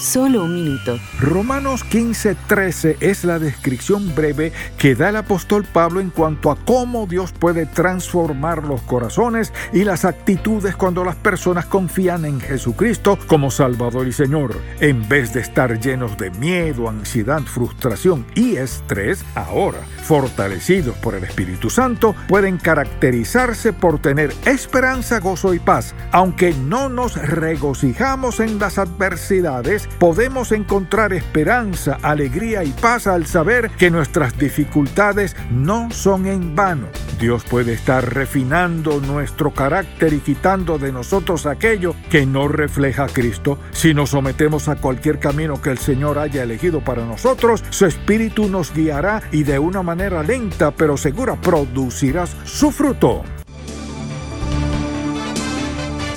Solo 0.00 0.44
un 0.44 0.54
minuto. 0.54 0.98
Romanos 1.20 1.84
15:13 1.84 2.96
es 3.00 3.22
la 3.22 3.38
descripción 3.38 4.14
breve 4.14 4.50
que 4.78 4.94
da 4.94 5.10
el 5.10 5.16
apóstol 5.16 5.66
Pablo 5.70 6.00
en 6.00 6.08
cuanto 6.08 6.50
a 6.50 6.56
cómo 6.56 7.06
Dios 7.06 7.32
puede 7.32 7.66
transformar 7.66 8.64
los 8.64 8.80
corazones 8.80 9.52
y 9.74 9.84
las 9.84 10.06
actitudes 10.06 10.74
cuando 10.74 11.04
las 11.04 11.16
personas 11.16 11.66
confían 11.66 12.24
en 12.24 12.40
Jesucristo 12.40 13.18
como 13.26 13.50
Salvador 13.50 14.08
y 14.08 14.12
Señor. 14.12 14.56
En 14.80 15.06
vez 15.06 15.34
de 15.34 15.40
estar 15.40 15.78
llenos 15.78 16.16
de 16.16 16.30
miedo, 16.30 16.88
ansiedad, 16.88 17.42
frustración 17.42 18.24
y 18.34 18.56
estrés, 18.56 19.22
ahora, 19.34 19.80
fortalecidos 20.02 20.96
por 20.96 21.14
el 21.14 21.24
Espíritu 21.24 21.68
Santo, 21.68 22.14
pueden 22.26 22.56
caracterizarse 22.56 23.74
por 23.74 24.00
tener 24.00 24.32
esperanza, 24.46 25.20
gozo 25.20 25.52
y 25.52 25.58
paz. 25.58 25.94
Aunque 26.10 26.54
no 26.54 26.88
nos 26.88 27.16
regocijamos 27.16 28.40
en 28.40 28.58
las 28.58 28.78
adversidades, 28.78 29.89
podemos 29.98 30.52
encontrar 30.52 31.12
esperanza, 31.12 31.98
alegría 32.02 32.64
y 32.64 32.70
paz 32.70 33.06
al 33.06 33.26
saber 33.26 33.70
que 33.70 33.90
nuestras 33.90 34.38
dificultades 34.38 35.36
no 35.50 35.90
son 35.90 36.26
en 36.26 36.54
vano. 36.54 36.86
Dios 37.18 37.44
puede 37.44 37.74
estar 37.74 38.14
refinando 38.14 39.00
nuestro 39.00 39.50
carácter 39.50 40.12
y 40.14 40.20
quitando 40.20 40.78
de 40.78 40.92
nosotros 40.92 41.46
aquello 41.46 41.94
que 42.10 42.24
no 42.24 42.48
refleja 42.48 43.04
a 43.04 43.08
Cristo. 43.08 43.58
Si 43.72 43.92
nos 43.92 44.10
sometemos 44.10 44.68
a 44.68 44.76
cualquier 44.76 45.18
camino 45.18 45.60
que 45.60 45.70
el 45.70 45.78
Señor 45.78 46.18
haya 46.18 46.42
elegido 46.42 46.80
para 46.80 47.04
nosotros, 47.04 47.62
su 47.70 47.86
Espíritu 47.86 48.48
nos 48.48 48.72
guiará 48.72 49.22
y 49.32 49.42
de 49.42 49.58
una 49.58 49.82
manera 49.82 50.22
lenta 50.22 50.70
pero 50.70 50.96
segura 50.96 51.36
producirás 51.36 52.34
su 52.44 52.70
fruto. 52.70 53.22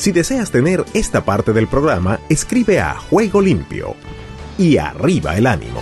Si 0.04 0.12
deseas 0.12 0.52
tener 0.52 0.84
esta 0.94 1.24
parte 1.24 1.54
del 1.54 1.70
programa, 1.70 2.20
escribe 2.28 2.82
a 2.82 2.94
Juego 2.94 3.40
Limpio 3.40 3.96
y 4.58 4.76
arriba 4.76 5.38
el 5.38 5.48
ánimo. 5.48 5.80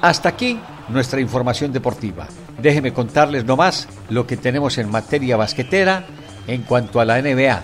Hasta 0.00 0.28
aquí 0.28 0.60
nuestra 0.90 1.20
información 1.20 1.72
deportiva. 1.72 2.28
Déjeme 2.62 2.92
contarles 2.92 3.44
nomás 3.44 3.88
lo 4.10 4.28
que 4.28 4.36
tenemos 4.36 4.78
en 4.78 4.92
materia 4.92 5.36
basquetera 5.36 6.06
En 6.46 6.62
cuanto 6.62 7.00
a 7.00 7.04
la 7.04 7.20
NBA, 7.20 7.60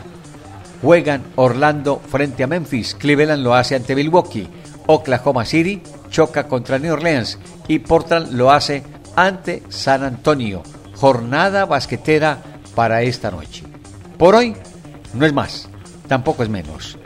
juegan 0.83 1.23
Orlando 1.37 2.01
frente 2.01 2.43
a 2.43 2.49
Memphis, 2.49 2.97
Cleveland 2.97 3.45
lo 3.45 3.55
hace 3.55 3.77
ante 3.77 3.95
Milwaukee, 3.95 4.49
Oklahoma 4.89 5.45
City 5.45 5.81
choca 6.11 6.49
contra 6.49 6.81
New 6.81 6.93
Orleans 6.93 7.39
y 7.69 7.79
Portland 7.79 8.33
lo 8.33 8.51
hace 8.51 8.83
ante 9.15 9.63
San 9.69 10.03
Antonio. 10.03 10.74
Jornada 11.05 11.67
basquetera 11.67 12.39
para 12.75 13.03
esta 13.03 13.31
noche. 13.31 13.63
Por 14.17 14.35
hoy 14.35 14.57
no 15.13 15.27
es 15.27 15.35
más, 15.35 15.69
tampoco 16.09 16.43
es 16.43 16.49
menos. 16.49 16.97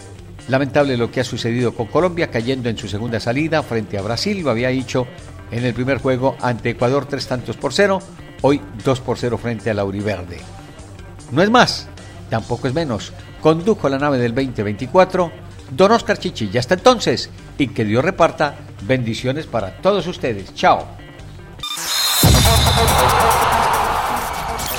Lamentable 0.47 0.97
lo 0.97 1.11
que 1.11 1.19
ha 1.19 1.25
sucedido 1.25 1.75
con 1.75 1.89
Colombia 1.89 2.31
cayendo 2.31 2.69
en 2.69 2.79
su 2.79 2.87
segunda 2.87 3.19
salida 3.19 3.61
frente 3.65 3.99
a 3.99 4.03
Brasil, 4.03 4.41
lo 4.41 4.51
había 4.51 4.69
dicho 4.69 5.09
en 5.51 5.65
el 5.65 5.75
primer 5.75 5.99
juego 5.99 6.37
ante 6.41 6.71
Ecuador 6.71 7.07
tres 7.07 7.27
tantos 7.27 7.57
por 7.57 7.75
cero, 7.75 7.99
hoy 8.43 8.61
dos 8.85 9.01
por 9.01 9.19
cero 9.19 9.37
frente 9.37 9.69
a 9.69 9.75
la 9.75 9.85
Uriverde. 9.85 10.39
No 11.33 11.43
es 11.43 11.51
más, 11.51 11.89
tampoco 12.31 12.69
es 12.69 12.75
menos. 12.75 13.13
Condujo 13.41 13.89
la 13.89 13.99
nave 13.99 14.19
del 14.19 14.33
2024 14.33 15.33
Don 15.73 15.91
Oscar 15.91 16.19
Chichi. 16.21 16.57
hasta 16.57 16.75
entonces, 16.75 17.31
y 17.59 17.67
que 17.67 17.85
Dios 17.85 18.05
reparta 18.05 18.59
bendiciones 18.83 19.47
para 19.47 19.73
todos 19.83 20.07
ustedes. 20.07 20.55
Chao. 20.55 20.87